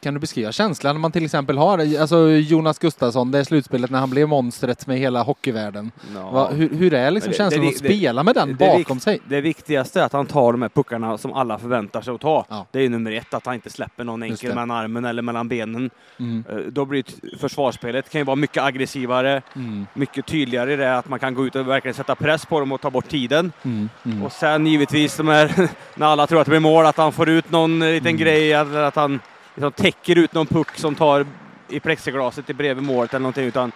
Kan 0.02 0.14
du 0.14 0.20
beskriva 0.20 0.52
känslan 0.52 1.00
man 1.00 1.12
till 1.12 1.24
exempel 1.24 1.58
har 1.58 2.00
alltså 2.00 2.28
Jonas 2.28 2.78
Gustafsson, 2.78 3.30
det 3.30 3.38
är 3.38 3.44
slutspelet 3.44 3.90
när 3.90 3.98
han 3.98 4.10
blev 4.10 4.28
monstret 4.28 4.86
med 4.86 4.98
hela 4.98 5.22
hockeyvärlden. 5.22 5.90
No. 6.14 6.30
Va, 6.32 6.50
hur, 6.50 6.68
hur, 6.74 6.94
är 6.94 7.10
liksom 7.10 7.30
det, 7.30 7.36
känslan 7.36 7.60
det, 7.60 7.66
det, 7.66 7.74
att 7.74 7.78
spela 7.78 8.22
med 8.22 8.34
den 8.34 8.56
bakom 8.56 9.00
sig? 9.00 9.20
Det 9.28 9.40
viktigaste 9.40 10.00
är 10.00 10.04
att 10.04 10.12
han 10.12 10.26
tar 10.26 10.52
de 10.52 10.62
här 10.62 10.68
puckarna 10.68 11.18
som 11.18 11.32
alla 11.32 11.58
förväntar 11.58 12.02
sig 12.02 12.14
att 12.14 12.20
ta. 12.20 12.46
Ja. 12.48 12.66
Det 12.70 12.80
är 12.84 12.88
nummer 12.88 13.12
ett, 13.12 13.34
att 13.34 13.46
han 13.46 13.54
inte 13.54 13.70
släpper 13.70 14.04
någon 14.04 14.22
enkel 14.22 14.48
mellan 14.48 14.70
armen 14.70 15.04
eller 15.04 15.22
mellan 15.22 15.48
benen. 15.48 15.90
Mm. 16.18 16.44
Eh, 16.50 16.56
då 16.56 16.84
blir 16.84 17.04
försvarsspelet 17.38 18.10
kan 18.10 18.20
ju 18.20 18.24
vara 18.24 18.36
mycket 18.36 18.62
aggressivare, 18.62 19.42
mm. 19.56 19.86
mycket 19.94 20.26
tydligare 20.26 20.72
i 20.72 20.76
det 20.76 20.98
att 20.98 21.08
man 21.08 21.18
kan 21.18 21.34
gå 21.34 21.46
ut 21.46 21.56
och 21.56 21.68
verkligen 21.68 21.94
sätta 21.94 22.14
press 22.14 22.46
på 22.46 22.60
dem 22.60 22.72
och 22.72 22.80
ta 22.80 22.90
bort 22.90 23.08
tiden. 23.08 23.52
Mm. 23.62 23.88
mm. 24.04 24.22
Och 24.22 24.32
sen 24.32 24.66
givetvis 24.66 25.16
de 25.16 25.28
här, 25.28 25.68
när 25.94 26.06
alla 26.06 26.26
tror 26.26 26.40
att 26.40 26.46
det 26.46 26.50
blir 26.50 26.60
mål, 26.60 26.86
att 26.86 26.96
han 26.96 27.12
får 27.12 27.28
ut 27.28 27.50
någon 27.50 27.80
liten 27.80 28.06
mm. 28.06 28.16
grej 28.16 28.52
eller 28.52 28.82
att 28.82 28.96
han 28.96 29.20
liksom 29.54 29.72
täcker 29.72 30.18
ut 30.18 30.32
någon 30.32 30.46
puck 30.46 30.68
som 30.76 30.94
tar 30.94 31.26
i 31.68 31.80
plexiglaset 31.80 32.50
i 32.50 32.54
bredvid 32.54 32.84
målet 32.84 33.14
eller 33.14 33.22
någonting. 33.22 33.44
Utan, 33.44 33.72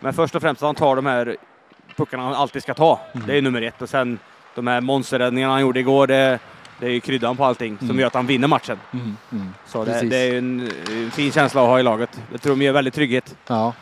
men 0.00 0.12
först 0.12 0.34
och 0.34 0.42
främst 0.42 0.62
att 0.62 0.66
han 0.66 0.74
tar 0.74 0.96
de 0.96 1.06
här 1.06 1.36
puckarna 1.96 2.22
han 2.22 2.34
alltid 2.34 2.62
ska 2.62 2.74
ta. 2.74 3.00
Mm. 3.12 3.26
Det 3.26 3.38
är 3.38 3.42
nummer 3.42 3.62
ett. 3.62 3.82
Och 3.82 3.88
sen 3.88 4.18
de 4.54 4.66
här 4.66 4.80
monsterräddningarna 4.80 5.52
han 5.52 5.62
gjorde 5.62 5.80
igår, 5.80 6.06
det, 6.06 6.38
det 6.78 6.86
är 6.86 6.90
ju 6.90 7.00
kryddan 7.00 7.36
på 7.36 7.44
allting 7.44 7.76
mm. 7.80 7.88
som 7.88 7.98
gör 7.98 8.06
att 8.06 8.14
han 8.14 8.26
vinner 8.26 8.48
matchen. 8.48 8.78
Mm. 8.92 9.16
mm. 9.32 9.54
Så 9.66 9.84
det, 9.84 10.00
det, 10.02 10.16
är 10.16 10.38
en, 10.38 10.70
en, 10.90 11.10
fin 11.10 11.32
känsla 11.32 11.62
att 11.62 11.68
ha 11.68 11.80
i 11.80 11.82
laget. 11.82 12.20
Jag 12.32 12.42
tror 12.42 12.56
de 12.56 12.62
ger 12.62 12.72
väldigt 12.72 12.94
trygghet. 12.94 13.36
Ja. 13.46 13.72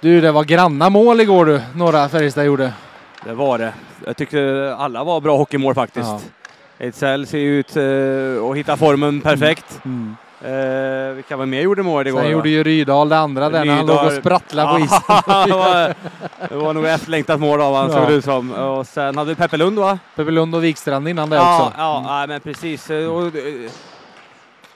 Du, 0.00 0.20
det 0.20 0.32
var 0.32 0.44
granna 0.44 0.90
mål 0.90 1.20
igår 1.20 1.46
du, 1.46 1.60
några 1.74 2.08
Färjestad 2.08 2.44
gjorde. 2.44 2.72
Det 3.24 3.34
var 3.34 3.58
det. 3.58 3.74
Jag 4.04 4.16
tyckte 4.16 4.74
alla 4.78 5.04
var 5.04 5.20
bra 5.20 5.36
hockeymål 5.36 5.74
faktiskt. 5.74 6.06
Ja. 6.06 6.20
Ejdsell 6.78 7.26
ser 7.26 7.38
ut 7.38 7.76
uh, 7.76 8.44
att 8.44 8.56
hitta 8.56 8.76
formen 8.76 9.20
perfekt. 9.20 9.80
Mm. 9.84 10.16
Eh, 10.40 11.14
vilka 11.14 11.36
var 11.36 11.46
mer 11.46 11.60
gjorde 11.60 11.82
mål 11.82 12.06
igår? 12.06 12.20
Sen 12.20 12.30
gjorde 12.30 12.48
ju 12.48 12.62
Rydahl 12.64 13.08
det 13.08 13.18
andra 13.18 13.50
där 13.50 13.64
när 13.64 13.76
han 13.76 13.86
låg 13.86 14.04
och 14.04 14.12
sprattlade 14.12 14.72
på 14.72 14.84
isen. 14.84 15.00
det, 15.46 15.52
var, 15.52 15.94
det 16.48 16.54
var 16.54 16.74
nog 16.74 16.86
efterlängtat 16.86 17.40
mål 17.40 17.60
av 17.60 17.74
honom 17.74 17.90
ja. 17.90 17.98
såg 17.98 18.08
det 18.08 18.14
ut 18.14 18.24
som. 18.24 18.52
Och 18.52 18.86
sen 18.86 19.16
hade 19.16 19.28
vi 19.28 19.34
Peppe 19.34 19.56
Lund 19.56 19.78
va? 19.78 19.98
Peppe 20.16 20.30
Lund 20.30 20.54
och 20.54 20.64
Wikstrand 20.64 21.08
innan 21.08 21.30
det 21.30 21.36
ja, 21.36 21.66
också. 21.66 21.78
Ja, 21.78 21.98
mm. 21.98 22.10
ja 22.10 22.26
men 22.26 22.40
precis. 22.40 22.90
Och, 22.90 23.32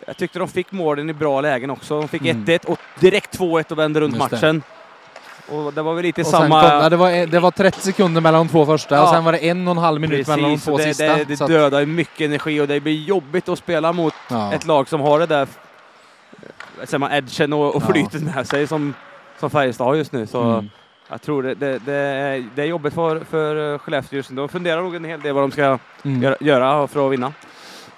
jag 0.06 0.16
tyckte 0.16 0.38
de 0.38 0.48
fick 0.48 0.72
målen 0.72 1.10
i 1.10 1.12
bra 1.12 1.40
lägen 1.40 1.70
också. 1.70 2.00
De 2.00 2.08
fick 2.08 2.22
1-1 2.22 2.32
mm. 2.32 2.58
och 2.66 2.78
direkt 3.00 3.38
2-1 3.38 3.72
och 3.72 3.78
vände 3.78 4.00
runt 4.00 4.16
Just 4.16 4.32
matchen. 4.32 4.62
Det. 4.66 4.79
Och 5.50 5.72
det 5.72 5.82
var 5.82 5.94
väl 5.94 6.02
lite 6.02 6.20
och 6.20 6.26
samma... 6.26 6.80
Kom, 6.80 6.90
det, 6.90 6.96
var, 6.96 7.26
det 7.26 7.40
var 7.40 7.50
30 7.50 7.80
sekunder 7.80 8.20
mellan 8.20 8.46
de 8.46 8.52
två 8.52 8.66
första 8.66 8.94
ja. 8.94 9.02
och 9.02 9.08
sen 9.08 9.24
var 9.24 9.32
det 9.32 9.38
en 9.38 9.68
och 9.68 9.72
en 9.72 9.78
halv 9.78 10.00
minut 10.00 10.16
Precis, 10.18 10.28
mellan 10.28 10.50
de 10.50 10.58
två 10.58 10.76
det, 10.76 10.82
sista. 10.82 11.16
Det, 11.16 11.24
det 11.24 11.46
dödar 11.46 11.86
mycket 11.86 12.20
energi 12.20 12.60
och 12.60 12.68
det 12.68 12.80
blir 12.80 13.02
jobbigt 13.02 13.48
att 13.48 13.58
spela 13.58 13.92
mot 13.92 14.14
ja. 14.28 14.52
ett 14.52 14.66
lag 14.66 14.88
som 14.88 15.00
har 15.00 15.18
det 15.18 15.26
där 15.26 15.48
säger 16.84 16.98
man, 16.98 17.12
edgen 17.12 17.52
och, 17.52 17.76
och 17.76 17.82
flytet 17.82 18.22
med 18.22 18.46
sig 18.46 18.66
som, 18.66 18.94
som 19.38 19.50
Färjestad 19.50 19.86
har 19.86 19.94
just 19.94 20.12
nu. 20.12 20.26
Så 20.26 20.42
mm. 20.42 20.70
jag 21.08 21.22
tror 21.22 21.42
det, 21.42 21.54
det, 21.54 21.78
det, 21.78 21.94
är, 21.94 22.48
det 22.54 22.62
är 22.62 22.66
jobbigt 22.66 22.94
för, 22.94 23.24
för 23.24 23.78
Skellefteå 23.78 24.16
just 24.16 24.30
nu. 24.30 24.36
De 24.36 24.48
funderar 24.48 24.82
nog 24.82 24.94
en 24.94 25.04
hel 25.04 25.20
del 25.20 25.34
vad 25.34 25.42
de 25.42 25.50
ska 25.50 25.78
mm. 26.04 26.22
göra, 26.22 26.36
göra 26.40 26.86
för 26.86 27.06
att 27.06 27.12
vinna. 27.12 27.32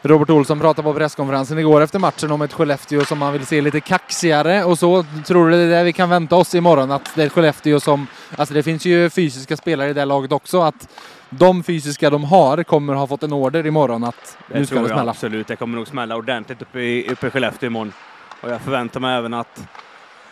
Robert 0.05 0.31
Olsson 0.31 0.61
pratade 0.61 0.83
på 0.83 0.95
presskonferensen 0.95 1.59
igår 1.59 1.81
efter 1.81 1.99
matchen 1.99 2.31
om 2.31 2.43
ett 2.43 2.53
Skellefteå 2.53 3.05
som 3.05 3.19
man 3.19 3.33
vill 3.33 3.47
se 3.47 3.61
lite 3.61 3.81
kaxigare 3.81 4.65
och 4.65 4.79
så. 4.79 5.05
Tror 5.27 5.49
du 5.49 5.57
det 5.57 5.63
är 5.63 5.69
det 5.69 5.85
vi 5.85 5.93
kan 5.93 6.11
vänta 6.11 6.37
oss 6.37 6.55
imorgon? 6.55 6.91
Att 6.91 7.15
det 7.15 7.23
är 7.23 7.29
Skellefteå 7.29 7.81
som... 7.81 8.07
Alltså 8.37 8.55
det 8.55 8.63
finns 8.63 8.85
ju 8.85 9.11
fysiska 9.11 9.57
spelare 9.57 9.91
i 9.91 9.93
det 9.93 10.05
laget 10.05 10.33
också. 10.33 10.61
Att 10.61 10.89
de 11.31 11.63
fysiska 11.63 12.11
de 12.11 12.25
har 12.25 12.63
kommer 12.63 12.95
ha 12.95 13.07
fått 13.07 13.23
en 13.23 13.33
order 13.33 13.67
imorgon 13.67 14.05
att 14.05 14.39
det 14.49 14.59
nu 14.59 14.67
ska 14.67 14.83
det 14.83 14.89
smälla. 14.89 15.11
absolut. 15.11 15.47
Det 15.47 15.57
kommer 15.57 15.77
nog 15.77 15.89
smälla 15.89 16.17
ordentligt 16.17 16.63
uppe 16.63 16.81
i, 16.81 17.09
uppe 17.13 17.27
i 17.27 17.31
Skellefteå 17.31 17.67
imorgon. 17.67 17.93
Och 18.41 18.51
jag 18.51 18.61
förväntar 18.61 19.01
mig 19.01 19.17
även 19.17 19.35
att 19.35 19.69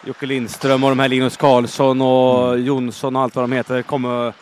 Jocke 0.05 0.27
Lindström 0.27 0.85
och 0.85 0.91
de 0.91 0.99
här 0.99 1.09
Linus 1.09 1.37
Karlsson 1.37 2.01
och 2.01 2.49
mm. 2.49 2.67
Jonsson 2.67 3.17
och 3.17 3.23
allt 3.23 3.37
vad 3.37 3.43
de 3.43 3.53
heter 3.53 3.83
kommer, 3.83 4.33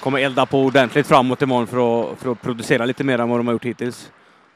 kommer 0.00 0.18
elda 0.18 0.46
på 0.46 0.62
ordentligt 0.62 1.06
framåt 1.06 1.42
imorgon 1.42 1.66
för 1.66 2.12
att, 2.12 2.18
för 2.18 2.32
att 2.32 2.42
producera 2.42 2.84
lite 2.84 3.04
mer 3.04 3.18
än 3.18 3.28
vad 3.28 3.38
de 3.38 3.46
har 3.46 3.52
gjort 3.52 3.64
hittills. 3.64 4.10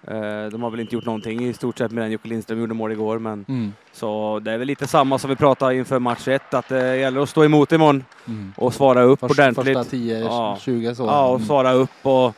Eh, 0.09 0.51
de 0.51 0.63
har 0.63 0.71
väl 0.71 0.81
inte 0.81 0.95
gjort 0.95 1.05
någonting 1.05 1.45
i 1.45 1.53
stort 1.53 1.79
sett 1.79 1.93
med 1.93 2.05
den 2.05 2.11
Jocke 2.11 2.29
Lindström 2.29 2.61
gjorde 2.61 2.75
mål 2.75 2.93
igår. 2.93 3.19
Men 3.19 3.45
mm. 3.49 3.73
Så 3.93 4.41
det 4.43 4.53
är 4.53 4.59
väl 4.59 4.67
lite 4.67 4.87
samma 4.87 5.19
som 5.19 5.31
vi 5.31 5.37
pratade 5.37 5.75
inför 5.77 5.99
match 5.99 6.29
1, 6.29 6.55
att 6.55 6.69
det 6.69 6.97
gäller 6.97 7.21
att 7.21 7.29
stå 7.29 7.45
emot 7.45 7.73
imorgon 7.73 8.05
mm. 8.27 8.53
och 8.57 8.75
svara 8.75 9.03
upp 9.03 9.21
Först, 9.21 9.31
ordentligt. 9.31 9.79
Första 9.79 9.97
10-20 9.97 10.95
så. 10.95 11.03
Ja, 11.03 11.27
och 11.27 11.35
mm. 11.35 11.47
svara 11.47 11.73
upp 11.73 11.91
och, 12.03 12.27
och 12.27 12.35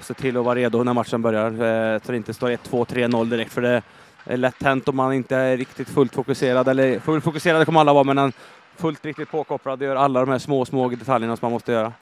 se 0.00 0.14
till 0.14 0.36
att 0.36 0.44
vara 0.44 0.54
redo 0.54 0.84
när 0.84 0.92
matchen 0.92 1.22
börjar. 1.22 1.50
Eh, 1.50 2.00
så 2.00 2.12
det 2.12 2.16
inte 2.16 2.34
står 2.34 2.50
1-2, 2.50 2.56
3-0 2.70 3.30
direkt. 3.30 3.52
För 3.52 3.62
det 3.62 3.82
är 4.24 4.36
lätt 4.36 4.62
hänt 4.62 4.88
om 4.88 4.96
man 4.96 5.12
inte 5.12 5.36
är 5.36 5.56
riktigt 5.56 5.88
fullt 5.88 6.14
fokuserad. 6.14 6.68
Eller 6.68 6.98
fullt 6.98 7.24
fokuserade 7.24 7.64
kommer 7.64 7.80
alla 7.80 7.92
vara, 7.92 8.14
men 8.14 8.32
fullt 8.76 9.04
riktigt 9.04 9.30
påkopplad 9.30 9.82
gör 9.82 9.96
alla 9.96 10.20
de 10.20 10.28
här 10.28 10.38
små, 10.38 10.64
små 10.64 10.88
detaljerna 10.88 11.36
som 11.36 11.46
man 11.46 11.52
måste 11.52 11.72
göra. 11.72 11.92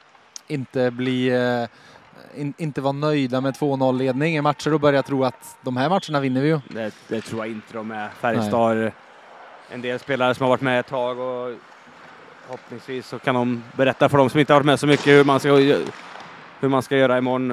Inte 0.46 0.90
bli 0.90 1.28
eh 1.28 1.68
in, 2.36 2.54
inte 2.58 2.80
vara 2.80 2.92
nöjda 2.92 3.40
med 3.40 3.54
2-0 3.54 3.98
ledning 3.98 4.36
i 4.36 4.40
matcher 4.40 4.74
och 4.74 4.80
börja 4.80 5.02
tro 5.02 5.24
att 5.24 5.56
de 5.62 5.76
här 5.76 5.88
matcherna 5.88 6.20
vinner 6.20 6.40
vi 6.40 6.48
ju. 6.48 6.60
Det, 6.68 6.94
det 7.08 7.20
tror 7.20 7.46
jag 7.46 7.56
inte 7.56 7.74
de 7.74 7.90
är. 7.90 8.08
Färjestad 8.08 8.60
har 8.60 8.92
en 9.70 9.82
del 9.82 9.98
spelare 9.98 10.34
som 10.34 10.44
har 10.44 10.48
varit 10.48 10.60
med 10.60 10.80
ett 10.80 10.86
tag 10.86 11.18
och 11.18 11.54
förhoppningsvis 12.46 13.06
så 13.06 13.18
kan 13.18 13.34
de 13.34 13.62
berätta 13.76 14.08
för 14.08 14.18
de 14.18 14.30
som 14.30 14.40
inte 14.40 14.52
har 14.52 14.60
varit 14.60 14.66
med 14.66 14.80
så 14.80 14.86
mycket 14.86 15.06
hur 15.06 15.24
man 15.24 15.40
ska, 15.40 15.48
hur 16.60 16.68
man 16.68 16.82
ska 16.82 16.96
göra 16.96 17.18
imorgon. 17.18 17.50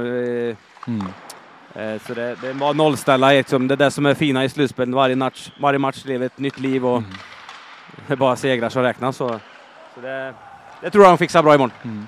Mm. 0.87 1.07
Eh, 1.73 2.01
så 2.07 2.13
det, 2.13 2.35
det 2.41 2.53
var 2.53 2.73
nollställa 2.73 3.29
liksom. 3.31 3.67
Det 3.67 3.73
är 3.73 3.77
det 3.77 3.91
som 3.91 4.05
är 4.05 4.13
fina 4.13 4.45
i 4.45 4.49
slutspelet. 4.49 4.95
Varje 4.95 5.15
match, 5.15 5.51
varje 5.61 5.79
match 5.79 6.05
lever 6.05 6.25
ett 6.25 6.39
nytt 6.39 6.59
liv 6.59 6.85
och 6.85 6.97
mm. 6.97 7.09
det 8.07 8.13
är 8.13 8.17
bara 8.17 8.35
segrar 8.35 8.69
som 8.69 8.83
räknas. 8.83 9.17
Så, 9.17 9.39
så 9.95 10.01
det, 10.01 10.33
det 10.81 10.89
tror 10.89 11.03
jag 11.03 11.11
de 11.11 11.17
fixar 11.17 11.43
bra 11.43 11.55
imorgon. 11.55 11.71
Mm. 11.83 12.07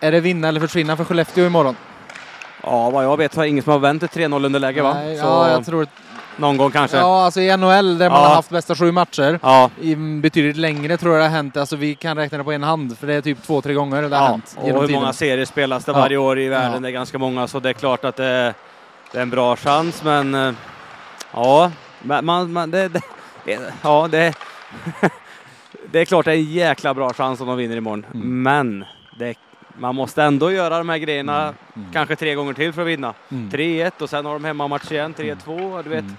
Är 0.00 0.12
det 0.12 0.20
vinna 0.20 0.48
eller 0.48 0.60
försvinna 0.60 0.96
för 0.96 1.04
Skellefteå 1.04 1.46
imorgon? 1.46 1.76
Ja, 2.62 2.90
vad 2.90 3.04
jag 3.04 3.16
vet 3.16 3.36
är 3.36 3.40
det 3.40 3.48
ingen 3.48 3.64
som 3.64 3.72
har 3.72 3.78
vänt 3.78 4.02
ett 4.02 4.16
3-0 4.16 4.46
underläge 4.46 4.82
va? 4.82 4.94
Nej, 4.94 5.18
så 5.18 5.24
ja, 5.24 5.50
jag 5.50 5.66
tror... 5.66 5.86
Någon 6.36 6.56
gång 6.56 6.70
kanske? 6.70 6.96
Ja, 6.96 7.24
alltså 7.24 7.40
i 7.40 7.56
NHL 7.56 7.98
där 7.98 8.10
man 8.10 8.22
har 8.22 8.34
haft 8.34 8.50
bästa 8.50 8.74
sju 8.74 8.92
matcher. 8.92 9.38
Ja. 9.42 9.70
I 9.80 9.94
betydligt 9.96 10.56
längre 10.56 10.96
tror 10.96 11.12
jag 11.12 11.20
det 11.20 11.28
har 11.28 11.36
hänt. 11.36 11.56
Alltså 11.56 11.76
vi 11.76 11.94
kan 11.94 12.16
räkna 12.16 12.38
det 12.38 12.44
på 12.44 12.52
en 12.52 12.62
hand 12.62 12.98
för 12.98 13.06
det 13.06 13.14
är 13.14 13.20
typ 13.20 13.42
två, 13.42 13.62
tre 13.62 13.74
gånger 13.74 14.02
det 14.02 14.16
har 14.16 14.28
hänt. 14.28 14.56
Och 14.58 14.66
hur 14.66 14.86
tiden. 14.86 14.92
många 14.92 15.12
serier 15.12 15.44
spelas 15.44 15.84
det 15.84 15.92
varje 15.92 16.16
år 16.16 16.38
i 16.38 16.48
världen? 16.48 16.72
Ja. 16.72 16.80
Det 16.80 16.88
är 16.88 16.92
ganska 16.92 17.18
många 17.18 17.46
så 17.48 17.60
det 17.60 17.68
är 17.68 17.72
klart 17.72 18.04
att 18.04 18.16
det, 18.16 18.54
det 19.12 19.18
är 19.18 19.22
en 19.22 19.30
bra 19.30 19.56
chans 19.56 20.02
men 20.02 20.34
eh, 20.34 20.52
ja, 21.32 21.70
man, 22.02 22.52
man, 22.52 22.70
det, 22.70 22.88
det, 22.88 23.02
ja, 23.82 24.08
det, 24.10 24.34
det 25.90 26.00
är 26.00 26.04
klart 26.04 26.24
det 26.24 26.32
är 26.32 26.36
en 26.36 26.52
jäkla 26.52 26.94
bra 26.94 27.12
chans 27.12 27.40
om 27.40 27.46
de 27.46 27.56
vinner 27.56 27.76
imorgon. 27.76 28.06
Mm. 28.14 28.42
Men 28.42 28.84
det 29.18 29.34
man 29.78 29.94
måste 29.94 30.22
ändå 30.22 30.52
göra 30.52 30.78
de 30.78 30.88
här 30.88 30.98
grejerna 30.98 31.42
mm. 31.42 31.54
Mm. 31.76 31.92
kanske 31.92 32.16
tre 32.16 32.34
gånger 32.34 32.52
till 32.52 32.72
för 32.72 32.82
att 32.82 32.88
vinna. 32.88 33.14
Mm. 33.28 33.50
3-1 33.50 33.90
och 33.98 34.10
sen 34.10 34.26
har 34.26 34.32
de 34.32 34.44
hemmamatch 34.44 34.92
igen, 34.92 35.14
3-2, 35.14 35.82
du 35.82 35.90
vet. 35.90 36.00
Mm. 36.00 36.16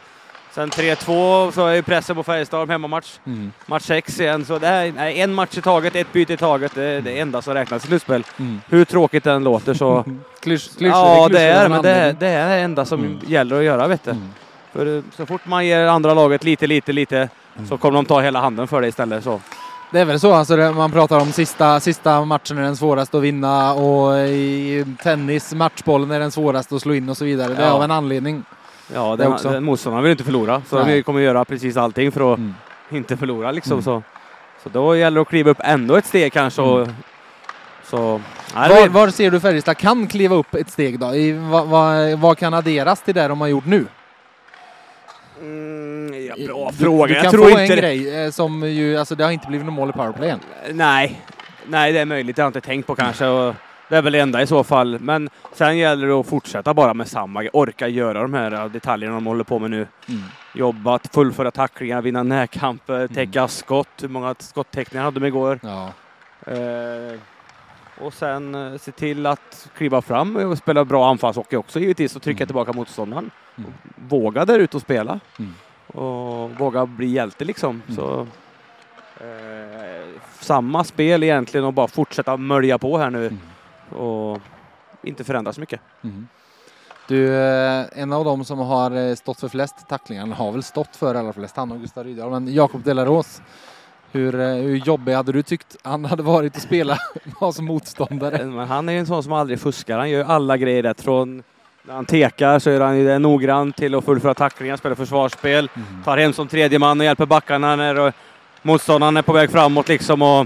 Sen 0.52 0.70
3-2 0.70 1.52
så 1.52 1.66
är 1.66 1.76
ju 1.76 1.82
pressen 1.82 2.16
på 2.16 2.24
Färjestad 2.24 2.70
hemmamatch. 2.70 3.20
Mm. 3.26 3.52
Match 3.66 3.84
6 3.84 4.20
igen, 4.20 4.46
så 4.46 4.60
det 4.60 4.68
är 4.68 5.00
en 5.00 5.34
match 5.34 5.58
i 5.58 5.62
taget, 5.62 5.96
ett 5.96 6.14
byte 6.14 6.34
i 6.34 6.38
taget. 6.38 6.76
Det 6.76 6.84
är 6.84 7.02
det 7.02 7.20
enda 7.20 7.42
som 7.42 7.54
räknas 7.54 7.84
i 7.84 7.88
slutspel. 7.88 8.24
Mm. 8.40 8.62
Hur 8.70 8.86
tråkigt 8.86 9.24
den 9.24 9.44
låter 9.44 9.74
så... 9.74 10.06
Klysch, 10.42 10.70
ja, 10.78 11.30
det 11.32 11.42
är 11.42 11.70
men 11.70 11.82
det 11.82 11.90
är, 11.90 12.14
det 12.14 12.28
är 12.28 12.50
det 12.50 12.56
enda 12.56 12.86
som 12.86 13.00
mm. 13.00 13.20
gäller 13.28 13.58
att 13.58 13.64
göra, 13.64 13.88
vet 13.88 14.04
du. 14.04 14.16
För 14.72 14.98
eh, 14.98 15.04
så 15.16 15.26
fort 15.26 15.46
man 15.46 15.66
ger 15.66 15.86
andra 15.86 16.14
laget 16.14 16.44
lite, 16.44 16.68
lite, 16.68 16.94
lite 16.94 17.30
så 17.70 17.78
kommer 17.78 17.96
de 17.96 18.06
ta 18.06 18.22
hela 18.22 18.40
handen 18.42 18.68
för 18.68 18.82
det 18.82 18.88
istället. 18.88 19.24
Så. 19.24 19.40
Det 19.94 20.00
är 20.00 20.06
väl 20.06 20.20
så, 20.20 20.34
alltså 20.34 20.56
man 20.58 20.92
pratar 20.92 21.20
om 21.20 21.32
sista, 21.32 21.80
sista 21.80 22.26
matchen 22.26 22.58
är 22.58 22.62
den 22.62 22.78
svåraste 22.78 23.18
att 23.18 23.24
vinna 23.24 23.74
och 23.74 24.18
i 24.18 24.86
tennis 25.04 25.54
matchbollen 25.54 26.12
är 26.12 26.20
den 26.20 26.32
svåraste 26.32 26.76
att 26.76 26.82
slå 26.82 26.94
in 26.94 27.10
och 27.10 27.18
så 27.18 27.26
vidare. 27.26 27.54
Det 27.54 27.64
är 27.64 27.68
ja. 27.68 27.74
av 27.74 27.84
en 27.84 27.92
anledning. 27.92 28.44
Ja, 28.94 29.16
den, 29.16 29.34
också. 29.34 29.50
den 29.50 29.64
motståndaren 29.64 30.04
vill 30.04 30.12
inte 30.12 30.24
förlora 30.24 30.62
så 30.70 30.84
Nej. 30.84 30.96
de 30.96 31.04
kommer 31.04 31.20
göra 31.20 31.46
precis 31.46 31.78
allting 31.78 32.12
för 32.12 32.34
att 32.34 32.40
mm. 32.40 32.56
inte 32.90 33.18
förlora 33.18 33.52
liksom. 33.52 33.72
Mm. 33.72 33.84
Så, 33.84 34.04
så 34.64 34.70
då 34.70 34.96
gäller 34.96 35.16
det 35.16 35.22
att 35.22 35.28
kliva 35.28 35.52
upp 35.52 35.62
ändå 35.64 35.96
ett 35.96 36.06
steg 36.06 36.34
kanske. 36.34 36.62
Och, 36.62 36.82
mm. 36.82 36.96
så, 37.84 38.22
var, 38.54 38.90
var, 38.90 39.10
ser 39.10 39.32
du 39.32 39.40
Färjestad 39.40 39.78
kan 39.78 40.08
kliva 40.08 40.36
upp 40.36 40.56
ett 40.56 40.70
steg 40.70 41.00
då? 41.00 41.16
I, 41.16 41.32
vad, 41.32 41.68
vad, 41.68 42.20
vad 42.20 42.38
kan 42.38 42.54
adderas 42.54 43.02
till 43.02 43.16
det 43.16 43.28
de 43.28 43.42
har 43.42 43.48
gjort 43.48 43.66
nu? 43.66 43.86
Mm, 45.44 46.26
ja, 46.26 46.36
bra 46.48 46.70
du, 46.72 46.78
fråga. 46.78 47.08
Du, 47.08 47.14
kan 47.14 47.24
jag 47.24 47.34
tror 47.34 47.44
få 47.44 47.50
inte 47.50 47.74
en 47.74 47.80
grej 47.80 48.24
eh, 48.26 48.32
som 48.32 48.70
ju, 48.70 48.98
alltså 48.98 49.16
det 49.16 49.24
har 49.24 49.32
inte 49.32 49.48
blivit 49.48 49.66
något 49.66 49.76
mål 49.76 49.90
i 49.90 49.94
powerplayen. 49.94 50.40
Nej, 50.72 51.22
nej 51.68 51.94
det 51.94 52.00
är 52.00 52.06
möjligt. 52.06 52.36
Det 52.36 52.42
har 52.42 52.46
jag 52.46 52.50
inte 52.50 52.62
tänkt 52.62 52.88
på 52.88 52.96
kanske. 52.96 53.28
Och 53.28 53.56
det 53.90 53.98
är 53.98 54.02
väl 54.02 54.14
det 54.14 54.20
enda 54.20 54.42
i 54.42 54.48
så 54.48 54.64
fall. 54.64 55.00
Men 55.00 55.30
sen 55.54 55.78
gäller 55.78 56.08
det 56.08 56.14
att 56.14 56.28
fortsätta 56.28 56.74
bara 56.74 56.94
med 56.94 57.08
samma, 57.08 57.44
orka 57.54 57.88
göra 57.88 58.22
de 58.22 58.34
här 58.34 58.70
detaljerna 58.70 59.16
de 59.16 59.26
håller 59.26 59.44
på 59.44 59.60
med 59.60 59.72
nu. 59.72 59.88
Mm. 60.10 60.22
Jobba, 60.56 61.00
fullföra 61.14 61.52
tacklingar, 61.52 62.02
vinna 62.02 62.24
närkamper, 62.24 62.96
mm. 62.96 63.08
täcka 63.08 63.48
skott. 63.48 63.90
Hur 64.02 64.08
många 64.08 64.36
skottäckningar 64.40 65.04
hade 65.04 65.20
de 65.20 65.26
igår? 65.26 65.60
Ja. 65.64 65.94
Eh, 66.48 67.20
och 68.04 68.14
sen 68.14 68.56
eh, 68.56 68.78
se 68.78 68.92
till 68.92 69.26
att 69.26 69.70
kliva 69.78 70.02
fram 70.02 70.36
och 70.36 70.58
spela 70.58 70.86
bra 70.86 71.10
anfallshockey 71.10 71.56
också 71.56 71.80
givetvis 71.80 72.16
och 72.16 72.22
trycka 72.22 72.44
mm. 72.44 72.48
tillbaka 72.48 72.74
motståndaren. 72.74 73.32
Mm. 73.58 73.74
Våga 73.96 74.46
där 74.46 74.60
ute 74.60 74.78
och 74.78 74.82
spela. 74.82 75.20
Mm. 75.40 75.54
Och 75.88 76.52
våga 76.52 76.86
bli 76.86 77.08
hjälte 77.08 77.46
liksom. 77.46 77.82
Mm. 77.88 77.96
Så, 77.96 78.28
eh, 79.20 80.22
samma 80.40 80.84
spel 80.84 81.24
egentligen 81.24 81.66
och 81.66 81.74
bara 81.74 81.88
fortsätta 81.88 82.38
mölja 82.38 82.78
på 82.78 82.98
här 82.98 83.10
nu. 83.10 83.28
Mm. 83.28 84.02
Och 84.02 84.42
inte 85.04 85.24
förändra 85.24 85.54
så 85.54 85.60
mycket. 85.60 85.82
Mm. 86.04 86.28
Du, 87.08 87.36
eh, 87.36 87.86
en 87.92 88.14
av 88.14 88.26
dem 88.26 88.46
som 88.46 88.60
har 88.60 88.92
eh, 88.92 89.16
stått 89.16 89.40
för 89.40 89.48
flest 89.48 89.88
tacklingar, 89.90 90.22
han 90.22 90.32
har 90.32 90.52
väl 90.52 90.64
stått 90.64 90.96
för 90.96 91.16
allra 91.16 91.34
flest, 91.34 91.56
han 91.56 91.72
och 91.72 91.80
Gustav 91.80 92.04
Rydahl, 92.04 92.32
men 92.32 92.54
Jakob 92.54 92.84
Delaros 92.84 93.42
hur, 94.14 94.40
eh, 94.40 94.48
hur 94.48 94.76
jobbig 94.76 95.14
hade 95.14 95.32
du 95.32 95.44
tyckt 95.44 95.78
han 95.84 96.06
hade 96.06 96.24
varit 96.24 96.56
att 96.56 96.62
spela 96.62 96.98
som 97.54 97.66
motståndare? 97.66 98.46
Men 98.46 98.68
han 98.68 98.90
är 98.90 99.00
en 99.00 99.06
sån 99.06 99.24
som 99.24 99.34
aldrig 99.34 99.60
fuskar. 99.60 99.98
Han 99.98 100.10
gör 100.10 100.24
alla 100.24 100.58
grejer 100.58 100.84
rätt. 100.84 101.02
Från 101.02 101.44
när 101.84 101.94
han 101.94 102.06
tekar 102.06 102.60
så 102.60 102.70
är 102.70 102.80
han 102.80 102.98
ju 102.98 103.20
noggrann 103.20 103.74
till 103.74 103.96
att 103.96 104.06
fullföra 104.06 104.34
tacklingar, 104.34 104.78
spela 104.78 104.96
försvarsspel, 104.96 105.70
mm. 105.76 106.04
tar 106.04 106.18
hem 106.18 106.34
som 106.34 106.48
tredje 106.48 106.80
man 106.80 107.00
och 107.00 107.06
hjälper 107.06 107.26
backarna 107.26 107.76
när 107.76 108.14
motståndaren 108.62 109.18
är 109.18 109.22
på 109.22 109.34
väg 109.34 109.52
framåt 109.52 109.88
liksom. 109.88 110.22
Och 110.22 110.46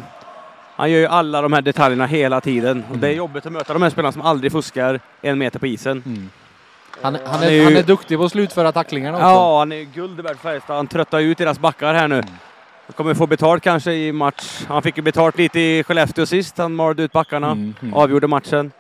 han 0.76 0.92
gör 0.92 1.00
ju 1.00 1.06
alla 1.06 1.42
de 1.42 1.54
här 1.54 1.62
detaljerna 1.62 2.06
hela 2.06 2.42
tiden. 2.42 2.84
Mm. 2.88 3.00
Det 3.00 3.08
är 3.08 3.12
mm. 3.12 3.18
jobbigt 3.18 3.46
att 3.46 3.52
möta 3.52 3.74
de 3.74 3.82
här 3.82 3.90
spelarna 3.90 4.12
som 4.12 4.22
aldrig 4.22 4.52
fuskar 4.52 5.00
en 5.22 5.38
meter 5.38 5.60
på 5.60 5.68
isen. 5.68 6.04
Mm. 6.06 6.30
Han, 7.02 7.16
han, 7.16 7.26
han, 7.26 7.44
är, 7.44 7.48
är 7.48 7.52
ju... 7.52 7.64
han, 7.64 7.78
är, 7.78 7.84
duktig 7.84 8.18
på 8.18 8.24
att 8.24 8.32
slutföra 8.32 8.72
tacklingarna 8.72 9.18
också. 9.18 9.28
Ja, 9.28 9.60
han 9.60 9.72
är 9.72 9.84
guld 9.84 10.20
värd 10.20 10.38
Färjestad. 10.38 10.76
Han 10.76 10.88
tröttar 10.88 11.20
ut 11.20 11.38
deras 11.38 11.60
backar 11.60 11.94
här 11.94 12.08
nu. 12.08 12.16
Mm. 12.16 12.30
Han 12.88 12.94
kommer 12.94 13.14
få 13.14 13.28
betalt 13.28 13.64
kanske 13.64 13.94
i 13.94 14.12
match. 14.12 14.66
Han 14.68 14.84
fick 14.84 14.98
ju 14.98 15.04
betalt 15.04 15.38
lite 15.38 15.60
i 15.60 15.84
Skellefteå 15.84 16.26
sist. 16.26 16.58
Han 16.58 16.76
malde 16.76 17.04
ut 17.04 17.12
backarna, 17.12 17.52
mm, 17.52 17.74
mm. 17.82 17.94
avgjorde 17.94 18.28
matchen. 18.28 18.72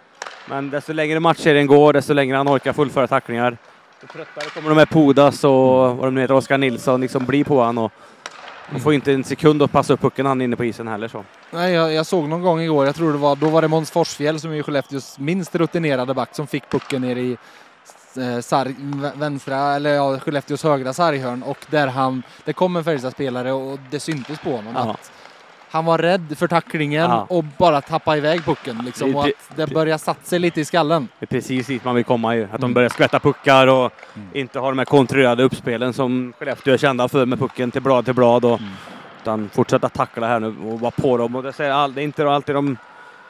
Men 0.50 0.70
desto 0.70 0.94
längre 0.94 1.20
matchserien 1.20 1.68
går, 1.68 1.94
desto 1.94 2.14
längre 2.14 2.38
han 2.38 2.48
orkar 2.48 2.74
fullföra 2.74 3.08
tacklingar. 3.08 3.58
Desto 4.02 4.18
tröttare 4.18 4.50
kommer 4.50 4.70
de 4.70 4.78
här 4.78 4.86
Podas 4.86 5.44
och 5.44 5.52
vad 5.98 6.08
de 6.08 6.18
heter, 6.18 6.34
Oskar 6.34 6.58
Nilsson, 6.58 7.02
liksom 7.02 7.26
bli 7.26 7.44
på 7.44 7.64
honom. 7.64 7.86
Och 7.86 7.92
man 8.70 8.82
får 8.82 8.94
inte 8.94 9.14
en 9.14 9.24
sekund 9.24 9.64
att 9.64 9.72
passa 9.72 9.94
upp 9.94 10.02
pucken 10.02 10.26
han 10.26 10.42
är 10.42 10.46
inne 10.46 10.56
på 10.56 10.66
isen 10.66 10.88
heller. 10.88 11.08
Så. 11.08 11.24
Nej, 11.52 11.74
jag, 11.74 11.94
jag, 11.94 12.06
såg 12.06 12.30
någon 12.30 12.42
gång 12.42 12.62
igår, 12.62 12.86
jag 12.86 12.96
tror 12.96 13.12
det 13.12 13.18
var, 13.18 13.36
då 13.36 13.50
var 13.50 13.62
det 13.62 13.68
Måns 13.68 13.92
Forsfjäll 13.92 14.40
som 14.40 14.52
är 14.52 14.64
Skellefteås 14.64 15.20
minst 15.20 15.56
rutinerade 15.56 16.14
back 16.14 16.36
som 16.36 16.48
fick 16.48 16.70
pucken 16.70 17.02
ner 17.02 17.16
i 17.16 17.38
sarg, 18.42 18.76
vänstra, 19.16 19.76
eller 19.76 19.94
ja, 19.94 20.20
Skellefteås 20.20 20.64
högra 20.64 20.94
sarghörn 20.94 21.44
och 21.44 21.66
där 21.70 21.88
han, 21.88 22.24
det 22.46 22.54
kom 22.54 22.76
en 22.76 22.84
Färjestad-spelare 22.84 23.52
och 23.52 23.80
det 23.90 24.00
syntes 24.00 24.40
på 24.40 24.56
honom 24.56 24.78
Aha. 24.78 24.92
att 24.92 25.12
han 25.70 25.86
var 25.86 25.98
rädd 25.98 26.38
för 26.38 26.48
tacklingen 26.48 27.12
Aha. 27.12 27.26
och 27.30 27.44
bara 27.58 27.82
tappa 27.82 28.18
iväg 28.18 28.46
pucken 28.46 28.82
liksom, 28.86 29.16
och 29.16 29.26
att 29.26 29.32
det 29.56 29.68
börjar 29.68 29.98
satsa 29.98 30.24
sig 30.24 30.40
lite 30.40 30.62
i 30.62 30.66
skallen. 30.66 31.08
Det 31.20 31.24
är 31.24 31.28
precis 31.28 31.68
dit 31.68 31.84
man 31.84 31.96
vill 31.96 32.04
komma 32.04 32.36
ju, 32.36 32.44
att 32.44 32.50
mm. 32.50 32.62
de 32.62 32.74
börjar 32.74 32.90
skvätta 32.90 33.20
puckar 33.20 33.68
och 33.68 33.92
mm. 34.16 34.28
inte 34.34 34.60
ha 34.60 34.70
de 34.70 34.78
här 34.78 34.86
kontrollerade 34.86 35.44
uppspelen 35.44 35.94
som 35.94 36.34
Skellefteå 36.40 36.74
är 36.74 36.78
kända 36.78 37.08
för 37.08 37.26
med 37.26 37.40
pucken 37.40 37.72
till 37.72 37.82
blad 37.82 38.06
till 38.06 38.14
blad 38.14 38.46
och 38.46 38.60
mm. 38.60 38.72
utan 39.22 39.50
fortsätta 39.50 39.90
tackla 39.90 40.28
här 40.28 40.40
nu 40.40 40.56
och 40.72 40.80
vara 40.80 40.92
på 40.92 41.18
dem 41.18 41.36
och 41.36 41.44
det, 41.44 41.54
säger 41.54 41.72
all, 41.72 41.94
det 41.94 42.02
är 42.02 42.04
inte 42.04 42.30
alltid 42.30 42.56
de 42.56 42.78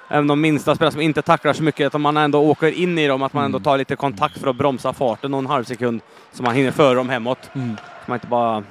även 0.09 0.27
de 0.27 0.41
minsta 0.41 0.75
spelarna 0.75 0.91
som 0.91 1.01
inte 1.01 1.21
tacklar 1.21 1.53
så 1.53 1.63
mycket, 1.63 1.95
att 1.95 2.01
man 2.01 2.17
ändå 2.17 2.39
åker 2.39 2.71
in 2.71 2.97
i 2.97 3.07
dem, 3.07 3.23
att 3.23 3.33
man 3.33 3.45
ändå 3.45 3.57
mm. 3.57 3.63
tar 3.63 3.77
lite 3.77 3.95
kontakt 3.95 4.37
för 4.37 4.47
att 4.49 4.55
bromsa 4.55 4.93
farten 4.93 5.31
någon 5.31 5.45
halv 5.45 5.63
sekund 5.63 6.01
så 6.31 6.43
man 6.43 6.55
hinner 6.55 6.71
före 6.71 6.95
dem 6.95 7.09
hemåt. 7.09 7.49
Mm. 7.53 7.77
Så 7.77 8.11
man 8.11 8.15
inte 8.15 8.27
bara 8.27 8.63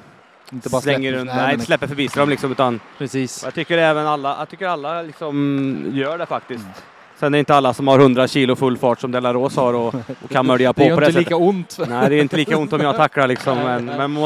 inte 0.52 0.68
bara 0.68 0.82
slänger 0.82 1.12
släpper, 1.12 1.34
nej, 1.34 1.56
nej, 1.56 1.66
släpper 1.66 1.86
förbi 1.86 2.06
dem 2.06 2.28
liksom 2.28 2.52
utan 2.52 2.80
Precis. 2.98 3.42
Jag 3.44 3.54
tycker 3.54 3.78
även 3.78 4.06
alla, 4.06 4.36
jag 4.38 4.48
tycker 4.48 4.66
alla 4.66 5.02
liksom 5.02 5.90
gör 5.92 6.18
det 6.18 6.26
faktiskt. 6.26 6.64
Mm. 6.64 6.74
Sen 7.18 7.26
är 7.26 7.30
det 7.30 7.38
inte 7.38 7.54
alla 7.54 7.74
som 7.74 7.88
har 7.88 7.98
100 7.98 8.28
kilo 8.28 8.56
full 8.56 8.78
fart 8.78 9.00
som 9.00 9.12
Delaros 9.12 9.56
har 9.56 9.74
och, 9.74 9.94
och 10.22 10.30
kan 10.30 10.46
mölja 10.46 10.72
på 10.72 10.88
på 10.88 10.88
det 10.88 10.96
Det 11.00 11.06
är 11.06 11.08
inte 11.08 11.18
lika 11.18 11.36
ont. 11.36 11.78
Nej, 11.88 12.10
det 12.10 12.16
är 12.16 12.20
inte 12.20 12.36
lika 12.36 12.56
ont 12.56 12.72
om 12.72 12.80
jag 12.80 12.96
tacklar 12.96 13.26
liksom. 13.26 13.58
Men, 13.64 13.84
men 13.84 14.16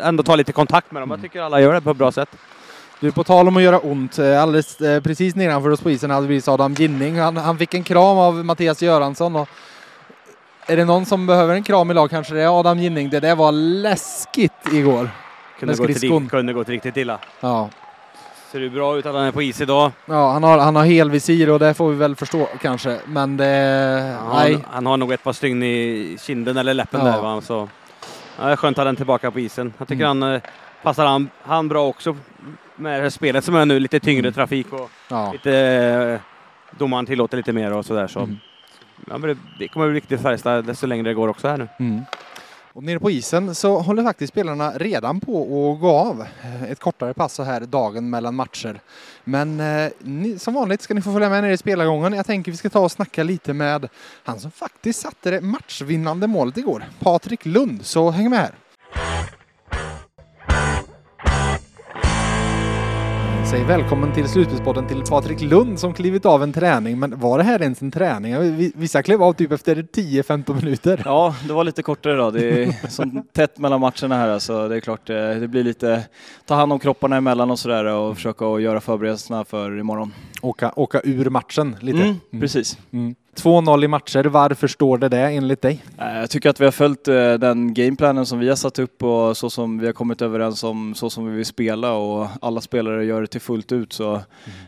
ändå 0.00 0.22
ta 0.22 0.36
lite 0.36 0.52
kontakt 0.52 0.92
med 0.92 1.02
dem. 1.02 1.10
Jag 1.10 1.22
tycker 1.22 1.42
alla 1.42 1.60
gör 1.60 1.74
det 1.74 1.80
på 1.80 1.90
ett 1.90 1.96
bra 1.96 2.12
sätt. 2.12 2.36
Du, 3.00 3.12
på 3.12 3.24
tal 3.24 3.48
om 3.48 3.56
att 3.56 3.62
göra 3.62 3.78
ont. 3.78 4.18
Eh, 4.18 4.42
alldeles 4.42 4.80
eh, 4.80 5.02
precis 5.02 5.34
nedanför 5.34 5.70
oss 5.70 5.80
på 5.80 5.90
isen 5.90 6.10
hade 6.10 6.26
vi 6.26 6.42
Adam 6.46 6.74
Ginning. 6.74 7.18
Han, 7.18 7.36
han 7.36 7.58
fick 7.58 7.74
en 7.74 7.84
kram 7.84 8.18
av 8.18 8.44
Mattias 8.44 8.82
Göransson. 8.82 9.36
Och 9.36 9.48
är 10.66 10.76
det 10.76 10.84
någon 10.84 11.06
som 11.06 11.26
behöver 11.26 11.54
en 11.54 11.62
kram 11.62 11.90
i 11.90 11.94
lag 11.94 12.10
kanske 12.10 12.34
det 12.34 12.42
är 12.42 12.60
Adam 12.60 12.78
Ginning. 12.78 13.10
Det 13.10 13.20
där 13.20 13.36
var 13.36 13.52
läskigt 13.52 14.52
igår. 14.72 15.10
Kunde, 15.58 15.74
gå 15.74 15.86
till, 15.86 16.28
kunde 16.30 16.52
gått 16.52 16.68
riktigt 16.68 16.96
illa. 16.96 17.18
Ja. 17.40 17.68
Ser 18.52 18.60
det 18.60 18.70
bra 18.70 18.98
ut 18.98 19.06
att 19.06 19.14
han 19.14 19.24
är 19.24 19.32
på 19.32 19.42
is 19.42 19.60
idag? 19.60 19.92
Ja, 20.06 20.32
han 20.32 20.42
har, 20.42 20.58
han 20.58 20.76
har 20.76 20.84
helvisir 20.84 21.50
och 21.50 21.58
det 21.58 21.74
får 21.74 21.90
vi 21.90 21.96
väl 21.96 22.16
förstå 22.16 22.48
kanske. 22.62 22.98
Men 23.06 23.36
det... 23.36 23.46
Ja, 23.46 24.34
nej. 24.34 24.52
Han, 24.52 24.62
han, 24.70 24.86
har 24.86 24.96
nog 24.96 25.12
ett 25.12 25.22
par 25.22 25.32
stygn 25.32 25.62
i 25.62 26.16
kinden 26.20 26.56
eller 26.56 26.74
läppen 26.74 27.00
ja. 27.00 27.06
där 27.06 27.22
va. 27.22 27.40
Så, 27.40 27.68
ja, 28.40 28.56
skönt 28.56 28.78
att 28.78 28.80
ha 28.80 28.84
den 28.84 28.96
tillbaka 28.96 29.30
på 29.30 29.40
isen. 29.40 29.72
Jag 29.78 29.88
tycker 29.88 30.04
mm. 30.04 30.22
han 30.22 30.34
eh, 30.34 30.42
passar 30.82 31.06
han, 31.06 31.30
han 31.42 31.68
bra 31.68 31.86
också 31.86 32.16
med 32.80 32.98
det 32.98 33.02
här 33.02 33.10
spelet 33.10 33.44
som 33.44 33.54
är 33.54 33.66
nu. 33.66 33.80
Lite 33.80 34.00
tyngre 34.00 34.20
mm. 34.20 34.32
trafik 34.32 34.72
och 34.72 34.90
ja. 35.08 35.32
lite... 35.32 35.56
Eh, 35.56 36.20
domaren 36.78 37.06
tillåter 37.06 37.36
lite 37.36 37.52
mer 37.52 37.72
och 37.72 37.86
sådär. 37.86 38.06
Så. 38.06 38.20
Mm. 38.20 38.36
Ja, 39.06 39.18
men 39.18 39.30
det, 39.30 39.36
det 39.58 39.68
kommer 39.68 39.88
bli 39.88 39.96
riktigt 39.96 40.20
Färjestad 40.20 40.64
desto 40.64 40.86
längre 40.86 41.08
det 41.08 41.14
går 41.14 41.28
också 41.28 41.48
här 41.48 41.56
nu. 41.58 41.68
Mm. 41.78 42.02
Och 42.72 42.82
nere 42.82 42.98
på 42.98 43.10
isen 43.10 43.54
så 43.54 43.78
håller 43.78 44.02
faktiskt 44.02 44.32
spelarna 44.32 44.72
redan 44.76 45.20
på 45.20 45.42
att 45.42 45.80
gå 45.80 45.90
av. 45.90 46.26
Ett 46.68 46.80
kortare 46.80 47.14
pass 47.14 47.34
så 47.34 47.42
här 47.42 47.60
dagen 47.60 48.10
mellan 48.10 48.34
matcher. 48.34 48.80
Men 49.24 49.60
eh, 49.60 49.90
ni, 49.98 50.38
som 50.38 50.54
vanligt 50.54 50.82
ska 50.82 50.94
ni 50.94 51.02
få 51.02 51.12
följa 51.12 51.28
med 51.28 51.42
ner 51.42 51.50
i 51.50 51.56
spelargången. 51.56 52.12
Jag 52.12 52.26
tänker 52.26 52.50
vi 52.52 52.56
ska 52.56 52.70
ta 52.70 52.80
och 52.80 52.92
snacka 52.92 53.22
lite 53.22 53.52
med 53.52 53.88
han 54.24 54.40
som 54.40 54.50
faktiskt 54.50 55.00
satte 55.00 55.30
det 55.30 55.40
matchvinnande 55.40 56.26
målet 56.26 56.56
igår. 56.56 56.84
Patrik 57.00 57.46
Lund, 57.46 57.84
så 57.86 58.10
häng 58.10 58.30
med 58.30 58.38
här. 58.38 58.54
Säg 63.50 63.64
välkommen 63.64 64.12
till 64.12 64.28
Slutspelspodden 64.28 64.86
till 64.86 65.02
Patrik 65.02 65.40
Lund 65.40 65.78
som 65.78 65.94
klivit 65.94 66.26
av 66.26 66.42
en 66.42 66.52
träning. 66.52 66.98
Men 66.98 67.20
var 67.20 67.38
det 67.38 67.44
här 67.44 67.62
ens 67.62 67.82
en 67.82 67.90
träning? 67.90 68.56
Vissa 68.74 69.02
klev 69.02 69.22
av 69.22 69.32
typ 69.32 69.52
efter 69.52 69.76
10-15 69.76 70.54
minuter. 70.54 71.02
Ja, 71.04 71.34
det 71.46 71.52
var 71.52 71.64
lite 71.64 71.82
kortare 71.82 72.16
då. 72.16 72.30
Det 72.30 72.64
är 72.64 72.72
så 72.88 73.22
tätt 73.32 73.58
mellan 73.58 73.80
matcherna 73.80 74.16
här 74.16 74.28
alltså. 74.28 74.68
Det 74.68 74.76
är 74.76 74.80
klart, 74.80 75.10
eh, 75.10 75.16
det 75.16 75.48
blir 75.48 75.64
lite 75.64 76.04
ta 76.46 76.54
hand 76.54 76.72
om 76.72 76.78
kropparna 76.78 77.16
emellan 77.16 77.50
och 77.50 77.58
sådär 77.58 77.84
och 77.84 78.16
försöka 78.16 78.58
göra 78.58 78.80
förberedelserna 78.80 79.44
för 79.44 79.78
imorgon. 79.78 80.12
Åka, 80.42 80.72
åka 80.76 81.00
ur 81.04 81.30
matchen 81.30 81.76
lite. 81.80 81.98
Mm, 81.98 82.16
mm. 82.32 82.40
Precis. 82.40 82.78
Mm. 82.92 83.14
2-0 83.40 83.84
i 83.84 83.88
matcher, 83.88 84.24
varför 84.24 84.68
står 84.68 84.98
det 84.98 85.08
det 85.08 85.20
enligt 85.20 85.62
dig? 85.62 85.82
Eh, 85.98 86.18
jag 86.18 86.30
tycker 86.30 86.50
att 86.50 86.60
vi 86.60 86.64
har 86.64 86.72
följt 86.72 87.08
eh, 87.08 87.34
den 87.34 87.74
gameplanen 87.74 88.26
som 88.26 88.38
vi 88.38 88.48
har 88.48 88.56
satt 88.56 88.78
upp 88.78 89.02
och 89.02 89.36
så 89.36 89.50
som 89.50 89.78
vi 89.78 89.86
har 89.86 89.92
kommit 89.92 90.22
överens 90.22 90.64
om, 90.64 90.94
så 90.94 91.10
som 91.10 91.26
vi 91.26 91.36
vill 91.36 91.46
spela 91.46 91.92
och 91.92 92.28
alla 92.40 92.60
spelare 92.60 93.04
gör 93.04 93.20
det 93.20 93.26
till 93.26 93.40
fullt 93.40 93.72
ut. 93.72 93.92
Så 93.92 94.20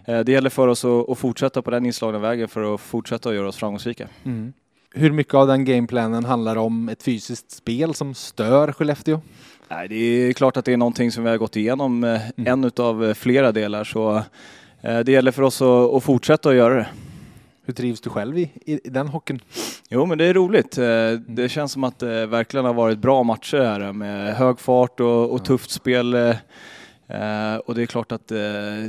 mm. 0.06 0.24
det 0.24 0.32
gäller 0.32 0.50
för 0.50 0.68
oss 0.68 0.84
att 0.84 1.18
fortsätta 1.18 1.62
på 1.62 1.70
den 1.70 1.86
inslagna 1.86 2.18
vägen 2.18 2.48
för 2.48 2.74
att 2.74 2.80
fortsätta 2.80 3.28
att 3.28 3.34
göra 3.34 3.48
oss 3.48 3.56
framgångsrika. 3.56 4.08
Mm. 4.24 4.52
Hur 4.94 5.12
mycket 5.12 5.34
av 5.34 5.46
den 5.46 5.64
gameplanen 5.64 6.24
handlar 6.24 6.56
om 6.56 6.88
ett 6.88 7.02
fysiskt 7.02 7.50
spel 7.50 7.94
som 7.94 8.14
stör 8.14 8.72
Skellefteå? 8.72 9.20
Nej, 9.68 9.88
det 9.88 9.94
är 9.96 10.32
klart 10.32 10.56
att 10.56 10.64
det 10.64 10.72
är 10.72 10.76
någonting 10.76 11.12
som 11.12 11.24
vi 11.24 11.30
har 11.30 11.36
gått 11.36 11.56
igenom, 11.56 12.04
mm. 12.04 12.20
en 12.36 12.64
utav 12.64 13.14
flera 13.14 13.52
delar. 13.52 13.84
Så 13.84 14.22
det 14.82 15.08
gäller 15.08 15.32
för 15.32 15.42
oss 15.42 15.62
att 15.96 16.02
fortsätta 16.02 16.48
att 16.48 16.54
göra 16.54 16.74
det. 16.74 16.86
Hur 17.64 17.74
trivs 17.74 18.00
du 18.00 18.10
själv 18.10 18.38
i, 18.38 18.50
i, 18.66 18.80
den 18.84 19.08
hockeyn? 19.08 19.40
Jo, 19.88 20.06
men 20.06 20.18
det 20.18 20.24
är 20.24 20.34
roligt. 20.34 20.78
Eh, 20.78 20.84
mm. 20.84 21.24
Det 21.28 21.48
känns 21.48 21.72
som 21.72 21.84
att 21.84 21.98
det 21.98 22.26
verkligen 22.26 22.66
har 22.66 22.74
varit 22.74 22.98
bra 22.98 23.22
matcher 23.22 23.60
här 23.60 23.92
med 23.92 24.36
hög 24.36 24.60
fart 24.60 25.00
och, 25.00 25.30
och 25.30 25.44
tufft 25.44 25.70
spel. 25.70 26.14
Eh, 27.08 27.42
Uh, 27.52 27.58
och 27.58 27.74
det 27.74 27.82
är 27.82 27.86
klart 27.86 28.12
att 28.12 28.32
uh, 28.32 28.38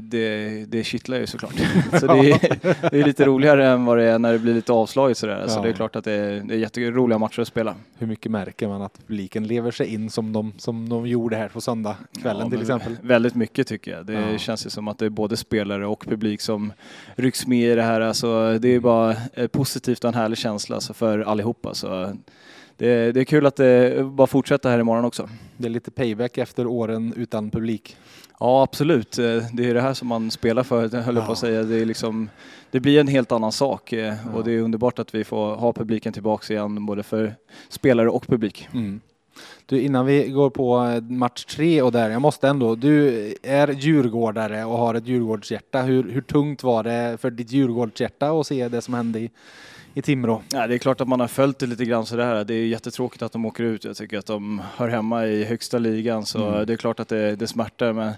det, 0.01 0.65
det 0.65 0.83
kittlar 0.83 1.17
ju 1.17 1.27
såklart. 1.27 1.53
så 1.99 2.07
det 2.07 2.31
är, 2.31 2.89
det 2.91 2.99
är, 2.99 3.03
lite 3.03 3.25
roligare 3.25 3.67
än 3.67 3.85
vad 3.85 3.97
det 3.97 4.03
är 4.03 4.19
när 4.19 4.33
det 4.33 4.39
blir 4.39 4.53
lite 4.53 4.73
avslaget 4.73 5.17
sådär. 5.17 5.39
Ja. 5.41 5.47
Så 5.47 5.63
det 5.63 5.69
är 5.69 5.73
klart 5.73 5.95
att 5.95 6.03
det 6.03 6.11
är, 6.11 6.41
det 6.45 6.53
är 6.53 6.57
jätteroliga 6.57 7.17
matcher 7.17 7.41
att 7.41 7.47
spela. 7.47 7.75
Hur 7.97 8.07
mycket 8.07 8.31
märker 8.31 8.67
man 8.67 8.81
att 8.81 8.99
publiken 9.07 9.47
lever 9.47 9.71
sig 9.71 9.93
in 9.93 10.09
som 10.09 10.33
de, 10.33 10.53
som 10.57 10.89
de 10.89 11.07
gjorde 11.07 11.35
här 11.35 11.47
på 11.47 11.61
söndagskvällen 11.61 12.43
ja, 12.43 12.49
till 12.49 12.61
exempel? 12.61 12.97
Väldigt 13.01 13.35
mycket 13.35 13.67
tycker 13.67 13.91
jag. 13.91 14.05
Det 14.05 14.13
ja. 14.13 14.37
känns 14.37 14.65
ju 14.65 14.69
som 14.69 14.87
att 14.87 14.97
det 14.97 15.05
är 15.05 15.09
både 15.09 15.37
spelare 15.37 15.87
och 15.87 16.05
publik 16.05 16.41
som 16.41 16.73
rycks 17.15 17.47
med 17.47 17.71
i 17.71 17.75
det 17.75 17.83
här. 17.83 18.01
Alltså, 18.01 18.57
det 18.59 18.67
är 18.67 18.79
bara 18.79 19.15
positivt 19.51 20.03
och 20.03 20.07
en 20.07 20.13
härlig 20.13 20.37
känsla 20.37 20.75
alltså, 20.75 20.93
för 20.93 21.19
allihopa. 21.19 21.73
Så 21.73 22.17
det, 22.83 23.11
det 23.11 23.19
är 23.19 23.23
kul 23.23 23.45
att 23.45 23.55
det 23.55 24.03
bara 24.05 24.27
fortsätter 24.27 24.69
här 24.69 24.79
imorgon 24.79 25.05
också. 25.05 25.29
Det 25.57 25.67
är 25.67 25.69
lite 25.69 25.91
payback 25.91 26.37
efter 26.37 26.67
åren 26.67 27.13
utan 27.17 27.49
publik. 27.51 27.97
Ja, 28.39 28.63
absolut. 28.63 29.17
Eh, 29.17 29.43
det 29.53 29.69
är 29.69 29.73
det 29.73 29.81
här 29.81 29.93
som 29.93 30.07
man 30.07 30.31
spelar 30.31 30.63
för, 30.63 31.01
höll 31.01 31.15
jag 31.15 31.25
på 31.25 31.31
att 31.31 31.37
säga. 31.37 31.63
Det, 31.63 31.81
är 31.81 31.85
liksom, 31.85 32.29
det 32.71 32.79
blir 32.79 32.99
en 32.99 33.07
helt 33.07 33.31
annan 33.31 33.51
sak 33.51 33.93
eh, 33.93 34.13
ja. 34.25 34.31
och 34.33 34.43
det 34.43 34.51
är 34.51 34.59
underbart 34.59 34.99
att 34.99 35.15
vi 35.15 35.23
får 35.23 35.55
ha 35.55 35.73
publiken 35.73 36.13
tillbaka 36.13 36.53
igen, 36.53 36.85
både 36.85 37.03
för 37.03 37.35
spelare 37.69 38.09
och 38.09 38.27
publik. 38.27 38.67
Mm. 38.73 39.01
Du, 39.65 39.81
innan 39.81 40.05
vi 40.05 40.29
går 40.29 40.49
på 40.49 40.83
eh, 40.83 41.01
match 41.01 41.45
tre 41.45 41.81
och 41.81 41.91
där, 41.91 42.09
jag 42.09 42.21
måste 42.21 42.47
ändå, 42.47 42.75
du 42.75 43.33
är 43.43 43.67
djurgårdare 43.67 44.65
och 44.65 44.77
har 44.77 44.95
ett 44.95 45.07
djurgårdshjärta. 45.07 45.81
Hur, 45.81 46.11
hur 46.11 46.21
tungt 46.21 46.63
var 46.63 46.83
det 46.83 47.17
för 47.21 47.31
ditt 47.31 47.51
djurgårdshjärta 47.51 48.31
att 48.31 48.47
se 48.47 48.67
det 48.67 48.81
som 48.81 48.93
hände 48.93 49.19
i 49.19 49.29
i 49.93 50.01
Timrå? 50.01 50.41
Ja, 50.51 50.67
det 50.67 50.73
är 50.73 50.77
klart 50.77 51.01
att 51.01 51.07
man 51.07 51.19
har 51.19 51.27
följt 51.27 51.59
det 51.59 51.65
lite 51.65 51.85
grann 51.85 52.05
sådär. 52.05 52.43
Det 52.43 52.53
är 52.53 52.65
jättetråkigt 52.65 53.21
att 53.21 53.31
de 53.31 53.45
åker 53.45 53.63
ut. 53.63 53.83
Jag 53.83 53.97
tycker 53.97 54.17
att 54.17 54.25
de 54.25 54.61
hör 54.75 54.87
hemma 54.87 55.25
i 55.25 55.43
högsta 55.43 55.77
ligan 55.77 56.25
så 56.25 56.47
mm. 56.47 56.65
det 56.65 56.73
är 56.73 56.77
klart 56.77 56.99
att 56.99 57.07
det, 57.07 57.35
det 57.35 57.47
smärtar. 57.47 57.93
Men 57.93 58.13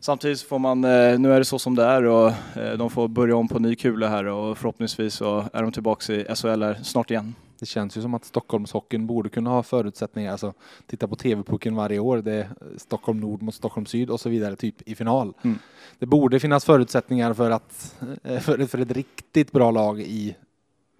samtidigt 0.00 0.40
får 0.40 0.58
man, 0.58 0.84
eh, 0.84 1.18
nu 1.18 1.32
är 1.32 1.38
det 1.38 1.44
så 1.44 1.58
som 1.58 1.74
det 1.74 1.84
är 1.84 2.04
och 2.04 2.28
eh, 2.56 2.72
de 2.78 2.90
får 2.90 3.08
börja 3.08 3.36
om 3.36 3.48
på 3.48 3.58
ny 3.58 3.74
kula 3.74 4.08
här 4.08 4.24
och 4.24 4.58
förhoppningsvis 4.58 5.14
så 5.14 5.44
är 5.52 5.62
de 5.62 5.72
tillbaka 5.72 6.12
i 6.12 6.26
SHL 6.34 6.64
snart 6.82 7.10
igen. 7.10 7.34
Det 7.60 7.66
känns 7.66 7.96
ju 7.96 8.02
som 8.02 8.14
att 8.14 8.24
Stockholmshockeyn 8.24 9.06
borde 9.06 9.28
kunna 9.28 9.50
ha 9.50 9.62
förutsättningar. 9.62 10.32
Alltså, 10.32 10.52
titta 10.86 11.08
på 11.08 11.16
TV-pucken 11.16 11.74
varje 11.74 11.98
år. 11.98 12.16
Det 12.16 12.32
är 12.32 12.48
Stockholm 12.76 13.20
Nord 13.20 13.42
mot 13.42 13.54
Stockholm 13.54 13.86
Syd 13.86 14.10
och 14.10 14.20
så 14.20 14.28
vidare, 14.28 14.56
typ 14.56 14.88
i 14.88 14.94
final. 14.94 15.34
Mm. 15.42 15.58
Det 15.98 16.06
borde 16.06 16.40
finnas 16.40 16.64
förutsättningar 16.64 17.34
för, 17.34 17.50
att, 17.50 17.96
eh, 18.24 18.38
för, 18.38 18.66
för 18.66 18.78
ett 18.78 18.90
riktigt 18.90 19.52
bra 19.52 19.70
lag 19.70 20.00
i 20.00 20.36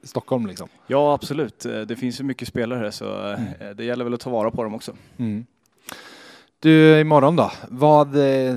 Stockholm 0.02 0.46
liksom. 0.46 0.68
Ja, 0.86 1.14
absolut. 1.14 1.66
Eh, 1.66 1.80
det 1.80 1.96
finns 1.96 2.20
ju 2.20 2.24
mycket 2.24 2.48
spelare 2.48 2.78
här 2.78 2.90
så 2.90 3.30
eh, 3.30 3.40
mm. 3.60 3.76
det 3.76 3.84
gäller 3.84 4.04
väl 4.04 4.14
att 4.14 4.20
ta 4.20 4.30
vara 4.30 4.50
på 4.50 4.62
dem 4.62 4.74
också. 4.74 4.92
Mm. 5.16 5.46
Du, 6.60 7.00
imorgon 7.00 7.36
då? 7.36 7.50
Vad, 7.68 8.16
eh, 8.16 8.56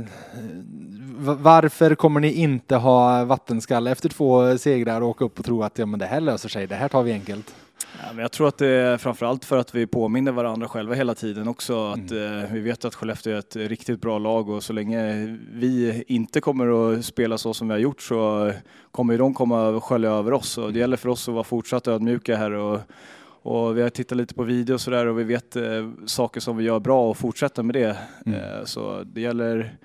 varför 1.17 1.95
kommer 1.95 2.19
ni 2.19 2.34
inte 2.34 2.75
ha 2.75 3.25
vattenskalle 3.25 3.91
efter 3.91 4.10
två 4.10 4.58
segrar 4.58 5.01
och 5.01 5.10
åka 5.10 5.25
upp 5.25 5.39
och 5.39 5.45
tro 5.45 5.63
att 5.63 5.77
ja, 5.77 5.86
men 5.86 5.99
det 5.99 6.06
här 6.06 6.21
löser 6.21 6.49
sig, 6.49 6.67
det 6.67 6.75
här 6.75 6.88
tar 6.88 7.04
vi 7.04 7.12
enkelt? 7.12 7.56
Ja, 8.04 8.13
men 8.13 8.22
jag 8.22 8.32
tror 8.32 8.48
att 8.48 8.58
det 8.58 8.67
är 8.67 8.98
framförallt 8.98 9.46
för 9.46 9.58
att 9.58 9.76
vi 9.76 9.88
påminner 9.88 10.32
varandra 10.32 10.67
själva 10.67 10.96
hela 10.96 11.15
tiden 11.15 11.48
också. 11.48 11.88
Att 11.88 12.12
mm. 12.12 12.39
eh, 12.39 12.52
vi 12.52 12.60
vet 12.60 12.86
att 12.86 12.96
Skellefteå 12.96 13.34
är 13.34 13.39
ett 13.39 13.56
riktigt 13.56 14.02
bra 14.02 14.20
lag 14.20 14.50
och 14.50 14.63
så 14.63 14.74
länge 14.74 15.13
vi 15.52 16.04
inte 16.08 16.41
kommer 16.41 16.94
att 16.94 17.06
spela 17.06 17.38
så 17.38 17.54
som 17.54 17.67
vi 17.67 17.74
har 17.74 17.80
gjort 17.80 18.02
så 18.02 18.52
kommer 18.91 19.17
de 19.17 19.34
komma 19.34 19.67
och 19.67 19.84
skölja 19.84 20.10
över 20.10 20.34
oss. 20.34 20.58
Och 20.58 20.74
det 20.74 20.80
gäller 20.80 20.98
för 20.98 21.10
oss 21.10 21.28
att 21.28 21.34
vara 21.34 21.44
fortsatt 21.44 21.88
ödmjuka 21.88 22.38
här 22.38 22.52
och, 22.52 22.80
och 23.41 23.78
vi 23.78 23.82
har 23.82 23.89
tittat 23.89 24.17
lite 24.17 24.34
på 24.34 24.44
video 24.44 24.74
och 24.74 24.82
sådär 24.82 25.06
och 25.06 25.20
vi 25.20 25.24
vet 25.24 25.56
eh, 25.56 25.89
saker 26.06 26.41
som 26.41 26.58
vi 26.58 26.63
gör 26.63 26.80
bra 26.80 27.10
och 27.10 27.17
fortsätta 27.17 27.63
med 27.63 27.76
det. 27.76 27.98
Mm. 28.26 28.39
Eh, 28.39 28.65
så 28.65 29.04
det 29.04 29.22
gäller 29.22 29.76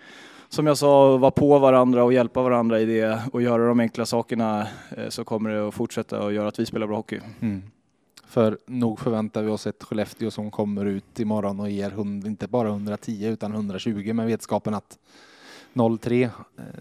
som 0.48 0.66
jag 0.66 0.78
sa, 0.78 1.16
vara 1.16 1.30
på 1.30 1.58
varandra 1.58 2.04
och 2.04 2.12
hjälpa 2.12 2.42
varandra 2.42 2.80
i 2.80 2.84
det 2.84 3.22
och 3.32 3.42
göra 3.42 3.68
de 3.68 3.80
enkla 3.80 4.06
sakerna 4.06 4.66
eh, 4.96 5.08
så 5.08 5.24
kommer 5.24 5.50
det 5.50 5.68
att 5.68 5.74
fortsätta 5.74 6.22
och 6.22 6.32
göra 6.32 6.48
att 6.48 6.58
vi 6.58 6.66
spelar 6.66 6.86
bra 6.86 6.96
hockey. 6.96 7.20
Mm. 7.40 7.62
För 8.26 8.58
nog 8.66 9.00
förväntar 9.00 9.42
vi 9.42 9.50
oss 9.50 9.66
ett 9.66 9.84
Skellefteå 9.84 10.30
som 10.30 10.50
kommer 10.50 10.84
ut 10.84 11.20
imorgon 11.20 11.60
och 11.60 11.70
ger 11.70 12.00
inte 12.26 12.48
bara 12.48 12.68
110 12.68 13.26
utan 13.26 13.52
120 13.52 14.12
med 14.12 14.26
vetskapen 14.26 14.74
att 14.74 14.98
0-3, 15.74 16.24
eh, 16.24 16.30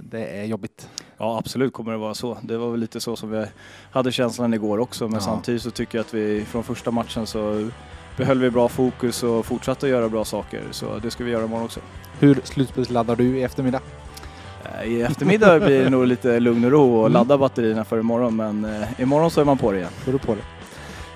det 0.01 0.25
är 0.25 0.43
jobbigt. 0.43 0.89
Ja 1.17 1.38
absolut 1.38 1.73
kommer 1.73 1.91
det 1.91 1.97
vara 1.97 2.13
så. 2.13 2.38
Det 2.41 2.58
var 2.58 2.71
väl 2.71 2.79
lite 2.79 2.99
så 2.99 3.15
som 3.15 3.31
vi 3.31 3.45
hade 3.91 4.12
känslan 4.12 4.53
igår 4.53 4.77
också 4.77 5.03
men 5.03 5.13
ja. 5.13 5.19
samtidigt 5.19 5.62
så 5.62 5.71
tycker 5.71 5.97
jag 5.97 6.05
att 6.05 6.13
vi 6.13 6.45
från 6.45 6.63
första 6.63 6.91
matchen 6.91 7.27
så 7.27 7.69
behöll 8.17 8.39
vi 8.39 8.51
bra 8.51 8.67
fokus 8.67 9.23
och 9.23 9.45
fortsatte 9.45 9.86
att 9.86 9.89
göra 9.89 10.10
bra 10.10 10.25
saker 10.25 10.63
så 10.71 10.99
det 10.99 11.12
ska 11.12 11.23
vi 11.23 11.31
göra 11.31 11.45
imorgon 11.45 11.65
också. 11.65 11.79
Hur 12.19 12.41
slutspelsladdar 12.43 13.15
du 13.15 13.38
i 13.38 13.43
eftermiddag? 13.43 13.81
I 14.86 15.01
eftermiddag 15.01 15.60
blir 15.60 15.84
det 15.84 15.89
nog 15.89 16.08
lite 16.08 16.39
lugn 16.39 16.65
och 16.65 16.71
ro 16.71 16.95
och 16.95 16.99
mm. 16.99 17.13
ladda 17.13 17.38
batterierna 17.38 17.86
för 17.86 17.99
imorgon 17.99 18.36
men 18.36 18.65
eh, 18.65 19.01
imorgon 19.01 19.31
så 19.31 19.41
är 19.41 19.45
man 19.45 19.58
på 19.58 19.71
det 19.71 19.77
igen. 19.77 19.91
Då 20.05 20.12
är 20.12 20.13
du 20.13 20.19
på 20.19 20.36
det. 20.36 20.41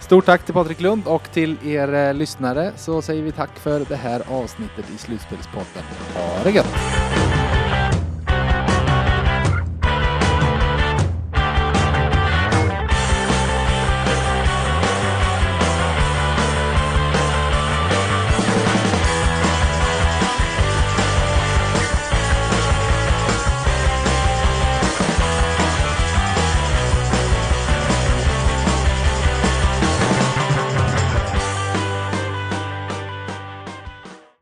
Stort 0.10 0.26
tack 0.26 0.46
till 0.46 0.54
Patrik 0.54 0.82
Lund 0.82 1.08
och 1.08 1.32
till 1.32 1.58
er 1.68 1.94
eh, 1.94 2.14
lyssnare 2.14 2.72
så 2.76 3.02
säger 3.02 3.24
vi 3.24 3.32
tack 3.32 3.60
för 3.60 3.86
det 3.90 3.96
här 3.96 4.22
avsnittet 4.30 4.86
i 4.96 4.98
Slutspelspodden. 4.98 5.84
Ha 6.14 6.44
det 6.44 6.52
gött! 6.52 7.29